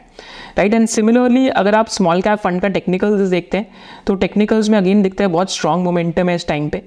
right 0.57 0.73
and 0.73 0.87
similarly 0.87 1.47
अगर 1.49 1.75
आप 1.75 1.87
स्मॉल 1.89 2.21
कैप 2.21 2.39
फंड 2.39 2.61
का 2.61 2.67
टेक्निकल्स 2.69 3.29
देखते 3.29 3.57
हैं 3.57 3.67
तो 4.07 4.15
टेक्निकल्स 4.15 4.69
में 4.69 4.77
अगेन 4.77 5.01
दिखता 5.01 5.23
है 5.23 5.29
बहुत 5.31 5.51
स्ट्रॉन्ग 5.51 5.83
मोमेंटम 5.83 6.29
है 6.29 6.35
इस 6.35 6.47
टाइम 6.47 6.67
पे 6.69 6.81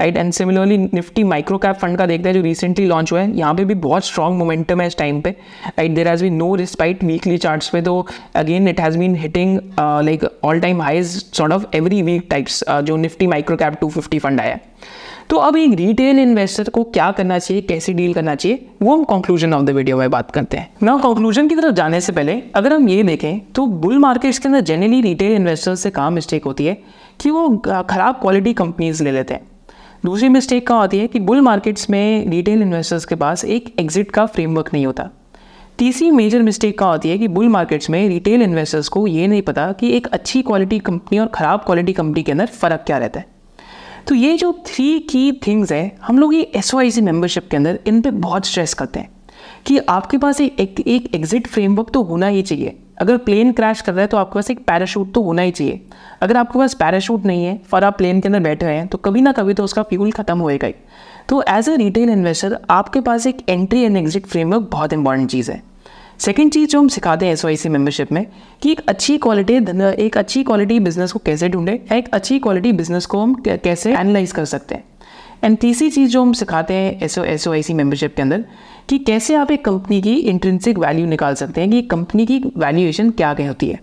right 0.00 0.16
and 0.16 0.32
similarly 0.32 0.76
Nifty 0.78 1.24
micro 1.24 1.58
cap 1.58 1.76
fund 1.76 1.98
का 1.98 2.06
देखते 2.06 2.28
हैं 2.28 2.34
जो 2.34 2.42
रिसेंटली 2.42 2.86
लॉन्च 2.86 3.12
हुआ 3.12 3.20
है, 3.20 3.36
यहाँ 3.36 3.54
पे 3.54 3.64
भी 3.64 3.74
बहुत 3.76 4.06
स्ट्रॉन्ग 4.06 4.38
मोमेंटम 4.38 4.80
है 4.80 4.86
इस 4.86 4.96
टाइम 4.98 5.20
पे 5.20 5.30
right 5.66 5.94
there 5.94 6.08
has 6.08 6.22
be 6.22 6.30
no 6.30 6.54
respite 6.54 7.04
weekly 7.04 7.38
charts 7.38 7.68
पे 7.68 7.82
तो 7.82 8.06
again 8.36 8.68
it 8.68 8.80
has 8.80 8.98
been 8.98 9.14
hitting 9.16 9.58
like 9.78 10.24
all 10.44 10.60
time 10.60 10.82
highs 10.82 11.16
sort 11.34 11.52
of 11.52 11.66
every 11.76 12.02
week 12.02 12.26
types 12.30 12.64
जो 12.70 12.96
Nifty 12.96 13.26
micro 13.26 13.56
cap 13.56 13.78
two 13.80 13.88
fifty 13.90 14.18
fund 14.18 14.40
आया 14.40 14.54
है। 14.54 14.60
तो 15.30 15.36
अब 15.36 15.56
एक 15.56 15.72
रिटेल 15.72 16.18
इन्वेस्टर 16.18 16.68
को 16.68 16.82
क्या 16.84 17.10
करना 17.12 17.38
चाहिए, 17.38 17.62
कैसे 17.62 17.92
डील 17.92 18.12
करना 18.14 18.34
चाहिए, 18.34 18.66
वो 18.82 18.94
हम 18.96 19.02
कंक्लूजन 19.04 19.54
ऑफ़ 19.54 19.62
द 19.62 19.70
वीडियो 19.70 19.96
में 19.96 20.10
बात 20.10 20.30
करते 20.30 20.56
हैं। 20.56 20.70
ना 20.82 20.96
कंक्लूजन 20.98 21.48
की 21.48 21.56
तरफ़ 21.56 21.74
जाने 21.74 22.00
से 22.00 22.12
पहले, 22.12 22.40
अगर 22.56 22.72
हम 22.72 22.88
ये 22.88 23.02
देखें 23.02 23.40
तो 23.52 23.66
बुल 23.66 23.98
मार्केट्स 23.98 24.38
के 24.38 24.48
अंदर 24.48 24.60
जनरली 24.62 25.00
रिटेल 25.00 25.32
इन्वेस्टर्स 25.32 25.80
से 25.80 25.90
कहाँ 25.90 26.10
मिस्टेक 26.10 26.44
होती 26.44 26.66
है, 26.66 26.74
कि 27.20 27.30
वो 27.30 27.48
ख़राब 27.58 28.18
क्वालिटी 28.20 28.52
कंपनीज़ 28.54 29.04
ले 29.04 29.10
लेते 29.10 29.34
हैं। 29.34 29.46
दूसरी 30.04 30.28
मिस्टेक 30.28 30.66
क्या 30.66 30.76
होती 30.76 30.98
है, 30.98 31.06
कि 31.06 31.20
बुल 31.20 31.40
मार्केट्स 31.42 31.90
में 31.90 32.30
रिटेल 32.30 32.62
इन्वेस्टर्स 32.62 33.04
के 33.04 33.14
पास 33.16 33.44
एक 33.46 33.74
एग्जिट 33.80 34.10
का 34.10 34.26
फ्रेमवर्क 34.26 34.72
नहीं 34.74 34.86
होता। 34.86 35.10
तीसरी 35.78 36.10
मेजर 36.10 36.42
मिस्टेक 36.42 36.78
क्या 36.78 36.88
होती 36.88 37.08
है, 37.08 37.18
कि 37.18 37.28
बुल 37.28 37.48
मार्केट्स 37.48 37.90
में 37.90 38.08
रिटेल 38.08 38.42
इन्वेस्टर्स 38.42 38.88
को 38.88 39.06
ये 39.06 39.26
नहीं 39.26 39.42
पता 39.42 39.72
कि 39.72 39.96
एक 39.96 40.06
अच्छी 40.08 40.42
क्वालिटी 40.42 40.78
कंपनी 40.80 41.18
और 41.18 41.26
ख़राब 41.34 41.60
क्वालिटी 41.60 41.92
कंपनी 41.92 42.22
के 42.22 42.32
अंदर 42.32 42.46
फ़र्क 42.46 42.82
क्या 42.86 42.98
रहता 42.98 43.20
है। 43.20 43.26
तो 44.08 44.14
ये 44.14 44.36
जो 44.38 44.52
थ्री 44.66 44.98
की 45.00 45.32
थिंग्स 45.46 45.72
है, 45.72 45.96
हम 46.02 46.18
लोग 46.18 46.34
ये 46.34 46.40
एस 46.56 46.72
वाई 46.74 46.90
सी 46.90 47.00
मेम्बरशिप 47.00 47.48
के 47.50 47.56
अंदर 47.56 47.78
इन 47.86 48.00
पर 48.02 48.10
बहुत 48.10 48.46
स्ट्रेस 48.46 48.74
करते 48.74 49.00
हैं 49.00 49.10
कि 49.66 49.78
आपके 49.78 50.18
पास 50.18 50.40
एक 50.40 50.80
एक 50.80 51.14
एग्जिट 51.14 51.46
फ्रेमवर्क 51.46 51.90
तो 51.94 52.02
होना 52.02 52.26
ही 52.26 52.42
चाहिए। 52.42 52.76
अगर 53.00 53.16
प्लेन 53.18 53.52
क्रैश 53.52 53.80
कर 53.80 53.92
रहा 53.92 54.00
है 54.00 54.06
तो 54.06 54.16
आपके 54.16 54.34
पास 54.34 54.50
एक 54.50 54.64
पैराशूट 54.66 55.12
तो 55.14 55.22
होना 55.22 55.42
ही 55.42 55.50
चाहिए। 55.50 55.80
अगर 56.22 56.36
आपके 56.36 56.58
पास 56.58 56.74
पैराशूट 56.74 57.24
नहीं 57.26 57.44
है 57.44 57.60
और 57.74 57.84
आप 57.84 57.98
प्लेन 57.98 58.20
के 58.20 58.28
अंदर 58.28 58.40
बैठे 58.40 58.66
हुए 58.66 58.74
हैं 58.74 58.86
तो 58.88 58.98
कभी 58.98 59.20
ना 59.20 59.32
कभी 59.32 59.54
तो 59.54 59.64
उसका 59.64 59.82
फ्यूल 59.82 60.10
खत्म 60.12 60.38
होएगा 60.38 60.66
ही। 60.66 60.74
तो 61.28 61.42
एज 61.48 61.68
अ 61.68 61.74
रिटेल 61.76 62.10
इन्वेस्टर 62.10 62.58
आपके 62.70 63.00
पास 63.00 63.26
एक 63.26 63.44
एंट्री 63.48 63.82
एंड 63.82 63.96
एग्जिट 63.96 64.26
फ्रेमवर्क 64.26 64.68
बहुत 64.72 64.92
इंपॉर्टेंट 64.92 65.30
चीज़ 65.30 65.50
है। 65.52 65.62
सेकेंड 66.18 66.50
चीज़ 66.52 66.70
जो 66.70 66.78
हम 66.78 66.88
सिखाते 66.88 67.26
हैं 67.26 67.32
एसओआईसी 67.32 67.68
मेंबरशिप 67.68 68.12
में, 68.12 68.26
कि 68.62 68.70
एक 68.70 68.80
अच्छी 68.88 69.16
क्वालिटी 69.18 69.54
एक 70.04 70.16
अच्छी 70.16 70.42
क्वालिटी 70.44 70.78
बिज़नेस 70.80 71.12
को 71.12 71.18
कैसे 71.18 71.48
ढूंढे, 71.48 71.72
एक 71.92 72.08
अच्छी 72.12 72.38
क्वालिटी 72.38 72.72
बिज़नेस 72.72 73.06
को 73.06 73.20
हम 73.22 73.34
कैसे 73.46 73.92
एनालाइज 73.92 74.32
कर 74.32 74.44
सकते 74.44 74.74
हैं। 74.74 74.84
एंड 75.44 75.58
तीसरी 75.58 75.90
चीज़ 75.90 76.10
जो 76.10 76.22
हम 76.22 76.32
सिखाते 76.32 76.74
हैं 76.74 77.00
S 77.02 77.18
S 77.18 77.48
I 77.48 77.62
C 77.62 77.74
membership 77.74 78.14
के 78.16 78.22
अंदर, 78.22 78.44
कि 78.88 78.98
कैसे 78.98 79.34
आप 79.34 79.50
एक 79.50 79.64
कंपनी 79.64 80.00
की 80.02 80.14
इंट्रेंसिक 80.14 80.78
वैल्यू 80.78 81.06
निकाल 81.06 81.34
सकते 81.34 81.60
हैं, 81.60 81.70
कि 81.70 81.82
कंपनी 81.82 82.26
की 82.26 82.42
वैल्यूएशन 82.56 83.10
क्या 83.10 83.32
क्या 83.34 83.48
होती 83.48 83.68
है। 83.68 83.80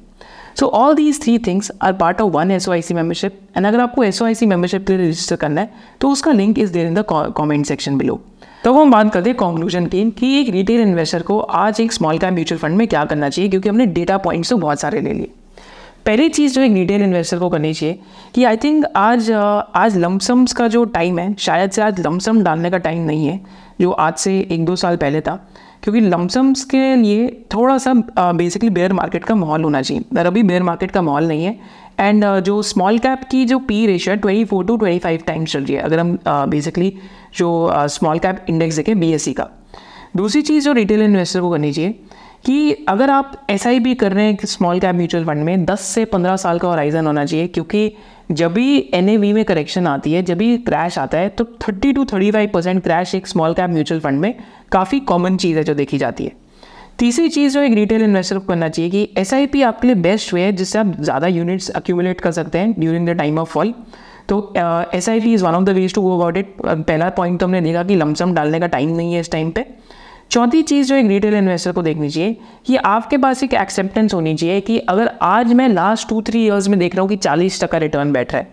So 0.60 0.66
all 0.68 0.96
these 0.96 1.22
three 1.24 1.38
things 1.38 1.72
are 1.82 1.94
part 1.94 2.22
of 2.22 2.32
one 2.34 2.52
S 2.52 2.68
O 2.70 2.72
I 2.72 2.82
C 2.82 2.94
membership 2.94 3.40
and 3.58 3.66
अगर 3.66 3.80
आपको 3.80 4.04
S 4.04 4.22
O 4.22 4.26
I 4.26 4.36
C 4.36 4.46
membership 4.46 4.86
के 4.88 4.98
लिए 4.98 5.08
रजिस्टर 5.08 5.36
करना 5.36 5.62
है 5.62 5.74
तो 6.02 6.10
उसका 6.10 6.32
link 6.32 6.60
is 6.60 6.72
there 6.74 6.88
in 6.88 6.94
the 6.94 7.06
comment 7.10 7.66
section 7.66 7.98
below 7.98 8.22
तो 8.64 8.74
हम 8.74 8.92
बात 8.92 9.12
करते 9.14 9.30
हैं 9.30 9.38
कंक्लूजन 9.38 9.86
की, 9.86 10.10
कि 10.12 10.40
एक 10.40 10.50
रिटेल 10.50 10.82
इन्वेस्टर 10.82 11.22
को 11.22 11.40
आज 11.40 11.82
एक 11.82 11.94
स्मॉल 11.94 12.18
कैप 12.18 12.34
म्यूचुअल 12.34 12.60
फंड 12.60 12.78
में 12.78 12.88
क्या 12.88 13.04
करना 13.06 13.30
चाहिए, 13.30 13.50
क्योंकि 13.50 13.70
हमने 13.70 13.86
डेटा 13.88 14.18
पॉइंट्स 14.18 14.50
तो 14.50 14.58
बहुत 14.58 14.80
सारे 14.80 15.02
ले 15.02 15.14
लिए। 15.14 15.30
पहली 16.06 16.30
चीज़ 16.30 16.54
जो 16.54 16.62
एक 16.62 16.72
रिटेल 16.74 17.02
इन्वेस्टर 17.04 17.40
को 17.40 17.50
करनी 17.50 17.74
चाहिए, 17.74 18.00
कि 18.36 18.44
आई 18.44 18.58
थिंक 18.58 18.86
आज 18.96 19.32
आज 19.32 19.98
लमसम्स 19.98 20.54
का 20.54 20.68
जो 20.68 20.84
टाइम 20.88 21.20
है, 21.20 21.34
शायद 21.36 21.72
से 21.72 21.82
आज 21.82 22.00
लमसम 22.08 22.42
डालने 22.44 22.70
का 22.70 22.78
टाइम 22.80 23.04
नहीं 23.04 23.28
है, 23.28 23.40
जो 23.82 23.92
आज 23.92 24.14
से 24.16 24.38
एक 24.42 24.66
दो 24.66 24.76
साल 24.76 24.98
पहले 24.98 25.22
था, 25.22 25.36
क्योंकि 25.84 26.02
लमसम्स 26.02 26.64
के 26.66 26.96
लिए 26.96 27.28
थोड़ा 27.54 27.78
सा 27.78 27.94
बेसिकली 28.20 28.70
बेयर 28.70 28.94
मार्केट 28.94 29.24
का 29.24 29.36
माहौल 29.36 29.64
होना 29.64 29.82
चाहिए। 29.82 30.20
अभी 30.20 30.44
बेयर 30.44 30.64
मार्केट 30.64 30.92
का 30.92 31.02
माहौल 31.02 31.28
नहीं 31.28 31.46
है 31.46 31.60
एंड 32.00 32.26
uh, 32.26 32.40
जो 32.40 32.62
स्मॉल 32.62 33.00
कैप 33.00 33.24
की 33.32 33.46
जो 33.46 33.60
पी 33.60 33.86
रेशियो 33.88 34.16
है 34.16 34.22
twenty 34.22 34.46
four 34.46 34.66
to 34.66 34.78
twenty 34.78 35.00
five 35.00 35.22
times 35.28 35.52
चल 35.52 35.64
रही 35.64 35.76
है 35.76 35.82
अगर 35.82 36.00
हम 36.00 36.18
बेसिकली 36.28 36.92
uh, 36.92 37.38
जो 37.38 37.72
स्मॉल 37.74 38.20
कैप 38.20 38.46
इंडेक्स 38.50 38.76
देखें 38.76 39.00
बी 39.00 39.12
एस 39.14 39.24
सी 39.24 39.34
का। 39.34 39.50
दूसरी 40.16 40.42
चीज़ 40.42 40.66
जो 40.66 40.72
रिटेल 40.74 41.02
इन्वेस्टर 41.02 41.42
को 41.42 41.50
करनी 41.52 41.72
चाहिए 41.74 42.00
कि 42.46 42.86
अगर 42.90 43.10
आप 43.10 43.32
एस 43.50 43.64
कर 44.00 44.12
रहे 44.12 44.26
हैं 44.26 44.46
स्मॉल 44.46 44.80
कैप 44.80 44.96
म्यूचुअल 44.96 45.26
फंड 45.26 45.44
में 45.44 45.66
10 45.66 45.80
से 45.80 46.06
15 46.06 46.38
साल 46.38 46.60
का 46.60 46.68
होराइजन 46.68 47.06
होना 47.06 47.26
चाहिए 47.26 47.48
क्योंकि 47.48 47.92
जब 48.32 48.54
भी 48.54 48.78
एन 48.94 49.10
ए 49.10 49.18
वी 49.18 49.34
में 49.34 49.44
करेक्शन 49.46 49.88
आती 49.88 50.14
है 50.14 50.22
जब 50.24 50.38
भी 50.38 50.58
क्रैश 50.58 50.98
आता 51.00 51.18
है 51.18 51.30
तो 51.30 51.44
30 51.64 51.96
टू 51.96 52.06
35 52.06 52.48
परसेंट 52.54 52.84
क्रैश 52.84 53.16
एक 53.16 53.28
स्मॉल 53.28 53.54
कैप 53.54 53.70
म्यूचुअल 53.70 54.02
फंड 54.02 54.20
में 54.20 54.34
काफ़ी 54.72 55.00
कॉमन 55.00 55.38
चीज़ 55.38 55.58
है 55.58 55.64
जो 55.64 55.74
देखी 55.74 55.98
जाती 55.98 56.24
है। 56.24 56.32
तीसरी 57.00 57.30
चीज़ 57.30 57.54
जो 57.54 57.62
एक 57.62 57.74
रिटेल 57.74 58.02
इन्वेस्टर 58.02 58.38
को 58.40 58.46
करना 58.48 58.68
चाहिए 58.70 58.92
कि 58.92 59.10
एसआईपी 59.18 59.62
आपके 59.62 59.88
लिए 59.88 59.96
बेस्ट 59.96 60.34
वे 60.34 60.42
है, 60.42 60.52
जिससे 60.52 60.80
आप 60.80 60.94
ज़्यादा 61.00 61.28
यूनिट्स 61.28 61.70
अक्यूमुलेट 61.70 62.22
कर 62.22 62.32
सकते 62.32 62.58
हैं 62.58 62.74
during 62.80 63.08
the 63.10 63.18
time 63.18 63.40
of 63.40 63.50
fall 63.50 63.74
तो 64.30 64.38
S 64.58 65.10
I 65.10 65.20
P 65.22 65.34
is 65.34 65.44
one 65.46 65.56
of 65.56 65.64
the 65.64 65.70
ways 65.70 65.94
to 65.96 66.02
go 66.02 66.16
about 66.18 66.38
it 66.38 66.56
पहला 66.62 67.10
पॉइंट 67.18 67.40
तो 67.40 67.46
हमने 67.46 67.62
देखा 67.62 67.84
कि 67.84 67.96
लमसम 67.96 68.34
डालने 68.34 68.60
का 68.60 68.68
टाइम 68.68 68.96
नहीं 68.98 69.14
है 69.14 69.20
इस 69.20 69.32
टाइम 69.32 69.52
पे. 69.52 69.66
चौथी 70.32 70.62
चीज़ 70.64 70.88
जो 70.88 70.96
एक 70.96 71.08
रिटेल 71.08 71.34
इन्वेस्टर 71.34 71.72
को 71.72 71.82
देखनी 71.82 72.10
चाहिए 72.10 72.38
कि 72.66 72.76
आपके 72.86 73.18
पास 73.18 73.44
एक 73.44 73.54
एक्सेप्टेंस 73.54 74.14
होनी 74.14 74.36
चाहिए 74.36 74.62
कि 74.62 74.78
अगर 74.80 75.12
आज 75.22 75.54
मैं 75.54 75.68
लास्ट 75.70 76.10
टू 76.10 76.22
थ्री 76.22 76.44
ईयर्स 76.46 76.68
में 76.68 76.80
देख 76.80 76.96
रहा 76.96 77.02
हूँ 77.02 77.10
कि 77.10 77.16
चालीस 77.18 77.64
टका 77.64 77.78
रिटर्न 77.78 78.14
बैठ 78.14 78.34
रहा 78.34 78.42
है 78.42 78.48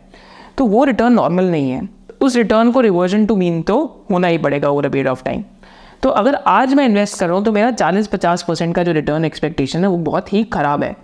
तो 0.59 0.67
वो 0.67 0.85
रिटर्न 0.85 1.13
नॉर्मल 1.13 1.51
नहीं 1.51 1.71
है. 1.71 1.89
उस 2.21 2.37
रिटर्न 2.37 2.71
को 2.73 2.81
रिवर्जन 2.81 3.27
टू 3.27 3.37
मीन 3.37 3.63
तो 3.63 3.81
होना 4.11 4.29
ही 4.29 4.39
पड़ेगा 4.39 4.69
over 4.69 4.87
a 4.87 4.89
period 4.89 5.09
of 5.09 5.25
time 5.25 5.43
तो 6.03 6.09
अगर 6.11 6.35
आज 6.47 6.73
मैं 6.75 6.85
इन्वेस्ट 6.85 7.19
कर 7.19 7.27
रहा 7.27 7.37
हूँ 7.37 7.45
तो 7.45 7.53
मेरा 7.53 7.71
चालीस 7.71 8.07
पचास 8.07 8.43
परसेंट 8.43 8.75
का 8.75 8.83
जो 8.83 8.93
रिटर्न 8.93 9.25
एक्सपेक्टेशन 9.25 9.83
है, 9.83 9.89
वो 9.89 9.97
बहुत 9.99 10.33
ही 10.33 10.43
ख़राब 10.45 10.83
है। 10.85 10.97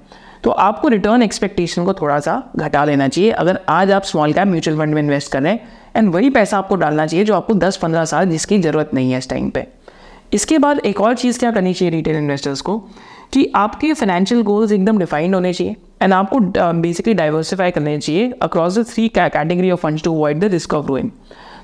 तो 0.45 0.51
आपको 0.51 0.89
रिटर्न 0.89 1.23
एक्सपेक्टेशन 1.23 1.85
को 1.85 1.93
थोड़ा 1.95 2.19
सा 2.21 2.43
घटा 2.57 2.85
लेना 2.85 3.09
चाहिए। 3.09 3.31
अगर 3.33 3.61
आज 3.69 3.91
आप 3.93 4.03
स्मॉल 4.05 4.33
कैप 4.33 4.49
म्यूचुअल 4.49 4.79
फंड 4.79 4.95
में 4.95 5.03
इन्वेस्ट 5.03 5.33
कर 5.33 5.43
रहे 5.43 5.53
हैं 5.53 5.69
एंड 5.97 6.13
वही 6.15 6.31
पैसा 6.31 6.59
आपको 6.59 6.77
डालना 6.77 7.07
चाहिए, 7.07 7.25
जो 7.25 7.35
आपको 7.35 7.55
10-15 7.55 8.05
साल 8.05 8.27
जिसकी 8.27 8.59
ज़रूरत 8.59 8.91
नहीं 8.95 9.13
है 9.13 9.19
इस 9.19 9.29
टाइम 9.31 9.51
पे। 9.51 9.67
इसके 10.33 10.59
बाद 10.59 10.79
एक 10.79 11.01
और 11.01 11.15
चीज़ 11.17 11.39
क्या 11.39 11.51
करनी 11.51 11.75
चाहिए 11.75 11.95
रिटेल 11.95 12.17
इन्वेस्टर्स 12.17 12.61
को? 12.61 12.79
कि 13.33 13.51
आपके 13.57 13.93
फाइनेंशियल 13.93 14.43
गोल्स 14.43 14.73
एकदम 14.73 14.99
डिफाइंड 14.99 15.35
होने 15.35 15.53
चाहिए 15.53 15.77
एंड 16.03 16.13
आपको 16.15 16.39
बेसिकली 16.81 17.15
डाइवर्सिफाई 17.15 17.71
करने 17.71 17.99
चाहिए 17.99 18.33
across 18.43 18.79
the 18.79 18.85
three 18.87 19.09
category 19.19 19.71
of 19.71 19.81
funds 19.81 20.03
to 20.03 20.15
avoid 20.15 20.41
the 20.41 20.51
risk 20.53 20.75
of 20.75 20.87
ruing 20.87 21.11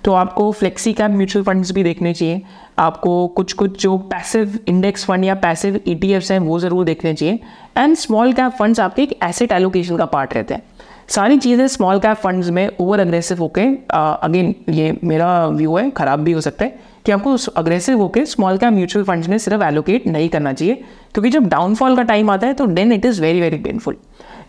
तो 0.05 0.12
आपको 0.12 0.51
फ्लेक्सी 0.53 0.93
कैप 0.93 1.11
म्यूचुअल 1.11 1.45
फंड्स 1.45 1.71
भी 1.73 1.83
देखने 1.83 2.12
चाहिए। 2.14 2.40
आपको 2.79 3.27
कुछ 3.37 3.53
कुछ 3.53 3.81
जो 3.83 3.97
पैसिव 4.11 4.59
इंडेक्स 4.69 5.05
फंड 5.05 5.25
या 5.25 5.35
पैसिव 5.37 5.81
ई 5.88 5.99
हैं, 6.31 6.38
वो 6.38 6.59
ज़रूर 6.59 6.85
देखने 6.85 7.14
चाहिए। 7.14 7.38
एंड 7.79 7.97
स्मॉल 7.97 8.33
कैप 8.33 8.53
फंड्स 8.53 8.81
आपके 8.81 9.03
एक 9.03 9.19
एसेट 9.25 9.53
एलोकेशन 9.53 9.97
का 9.97 10.05
पार्ट 10.07 10.35
रहते 10.35 10.55
हैं। 10.55 10.62
सारी 11.09 11.38
चीज़ें 11.38 11.67
स्मॉल 11.69 11.99
कैप 12.01 12.17
फंड्स 12.17 12.49
में 12.49 12.69
ओवर 12.81 13.01
अग्रेसिव 13.01 13.38
होके 13.38 13.62
अगेन 13.93 14.55
ये 14.71 14.97
मेरा 15.05 15.47
व्यू 15.47 15.77
है, 15.77 15.90
ख़राब 15.90 16.21
भी 16.21 16.33
हो 16.33 16.40
सकता 16.40 16.64
है 16.64 16.79
कि 17.07 17.12
आपको 17.12 17.37
अग्रेसिव 17.57 17.99
होकर 17.99 18.25
स्मॉल 18.27 18.59
कैप 18.59 18.73
म्यूचुअल 18.73 19.05
फंड्स 19.05 19.29
में 19.29 19.37
सिर्फ़ 19.38 19.62
एलोकेट 19.64 20.07
नहीं 20.07 20.29
करना 20.29 20.53
चाहिए। 20.53 20.75
क्योंकि 21.14 21.31
जब 21.31 21.49
डाउनफॉल 21.49 21.97
का 21.97 22.03
टाइम 22.03 22.31
आता 22.31 22.47
है 22.47 22.55
तो 22.55 22.67
then 22.69 22.93
it 22.93 23.07
is 23.07 23.21
very 23.23 23.40
very 23.40 23.59
painful 23.59 23.97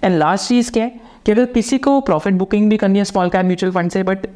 and 0.04 0.18
last 0.18 0.48
चीज़ 0.50 0.72
क्या 0.72 0.84
है? 0.84 1.05
कि 1.26 1.32
अगर 1.32 1.46
किसी 1.46 1.78
को 1.78 2.00
प्रॉफिट 2.02 2.34
बुकिंग 2.34 2.70
भी 2.70 2.78
करनी 2.78 3.00
है 3.00 3.06
स्मॉल 3.06 3.30
कैप 3.30 3.46
म्यूचुअल 3.46 3.72
फंड 3.74 3.92
से 3.92 4.04
बट 4.04 4.28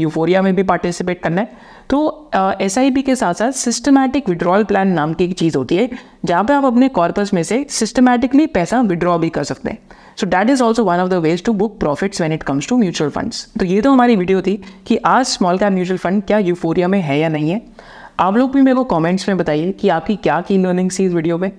यूफोरिया 0.00 0.42
में 0.42 0.54
भी 0.54 0.62
पार्टिसिपेट 0.62 1.20
करना 1.22 1.40
है। 1.40 1.72
तो 1.90 2.30
एस 2.60 2.78
पी 2.94 3.02
के 3.02 3.16
साथ 3.16 3.34
साथ 3.34 3.52
सिस्टमैटिक 3.52 4.28
विड्रॉल 4.28 4.64
प्लान 4.64 4.88
नाम 4.90 5.12
की 5.14 5.24
एक 5.24 5.34
चीज़ 5.38 5.56
होती 5.58 5.76
है, 5.76 5.88
जहाँ 6.24 6.44
पे 6.44 6.52
आप 6.52 6.64
अपने 6.64 6.88
कॉर्पस 6.90 7.34
में 7.34 7.42
से 7.42 7.64
सिस्टमैटिकली 7.70 8.46
पैसा 8.48 8.80
विड्रॉ 8.82 9.18
भी 9.18 9.28
कर 9.30 9.44
सकते 9.44 9.70
हैं। 9.70 9.78
So 10.16 10.26
that 10.26 10.50
is 10.50 10.62
also 10.62 10.84
one 10.84 10.98
of 10.98 11.10
the 11.10 11.14
ways 11.22 11.44
to 11.44 11.52
book 11.52 11.78
profits 11.80 12.20
when 12.20 12.32
it 12.32 12.42
comes 12.42 12.68
to 12.68 12.76
mutual 12.78 13.10
funds 13.10 13.46
तो 13.58 13.64
ये 13.64 13.80
तो 13.80 13.92
हमारी 13.92 14.16
वीडियो 14.16 14.42
थी 14.42 14.60
कि 14.86 14.96
आज 15.06 15.24
स्मॉल 15.26 15.58
कैप 15.58 15.72
म्यूचुअल 15.72 15.98
फंड 15.98 16.22
क्या 16.22 16.38
यूफोरिया 16.38 16.88
में 16.88 17.00
है 17.00 17.18
या 17.18 17.28
नहीं 17.28 17.50
है। 17.50 17.60
आप 18.20 18.36
लोग 18.36 18.52
भी 18.52 18.60
मेरे 18.62 18.74
को 18.74 18.84
कमेंट्स 18.86 19.28
में 19.28 19.38
बताइए 19.38 19.70
कि 19.72 19.88
आपकी 19.88 20.16
क्या 20.16 20.40
की 20.40 20.58
लर्निंग्स 20.58 20.98
थी 20.98 21.04
इस 21.04 21.12
वीडियो 21.12 21.38
में। 21.38 21.50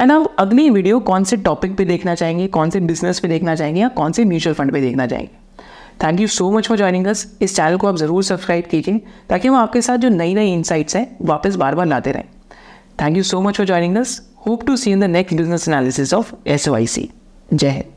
एंड 0.00 0.12
आप 0.12 0.34
अगली 0.38 0.68
वीडियो 0.70 0.98
कौन 1.00 1.24
से 1.24 1.36
टॉपिक 1.36 1.76
पे 1.76 1.84
देखना 1.84 2.14
चाहेंगे, 2.14 2.46
कौन 2.46 2.70
से 2.70 2.80
बिज़नेस 2.80 3.20
पे 3.20 3.28
देखना 3.28 3.54
चाहेंगे 3.54 3.80
या 3.80 3.88
कौन 3.88 4.12
से 4.12 4.24
म्यूचुअल 4.24 4.54
फंड 4.54 4.72
पे 4.72 4.80
देखना 4.80 5.06
चाहेंगे? 5.06 5.30
Thank 6.04 6.20
you 6.20 6.26
so 6.26 6.50
much 6.50 6.68
for 6.68 6.76
joining 6.76 7.06
us 7.06 7.26
इस 7.42 7.56
चैनल 7.56 7.76
को 7.76 7.86
आप 7.86 7.96
ज़रूर 7.96 8.22
सब्सक्राइब 8.24 8.64
कीजिए 8.64 9.00
ताकि 9.28 9.48
हम 9.48 9.54
आपके 9.54 9.80
साथ 9.80 9.98
जो 9.98 10.08
नई 10.08 10.34
नई 10.34 10.52
इंसाइट्स 10.52 10.96
हैं 10.96 11.06
वापस 11.22 11.56
बार 11.56 11.74
बार 11.74 11.86
लाते 11.86 12.12
रहें। 12.12 12.24
Thank 13.02 13.16
you 13.16 13.22
so 13.22 13.40
much 13.40 13.56
for 13.56 13.66
joining 13.66 13.96
us 13.96 14.20
hope 14.46 14.66
to 14.66 14.76
see 14.76 14.92
in 14.92 15.00
the 15.00 15.04
next 15.04 15.36
business 15.36 15.68
analysis 15.68 16.14
of 16.14 16.34
S 16.46 16.68
जय 17.52 17.68
हिंद 17.68 17.93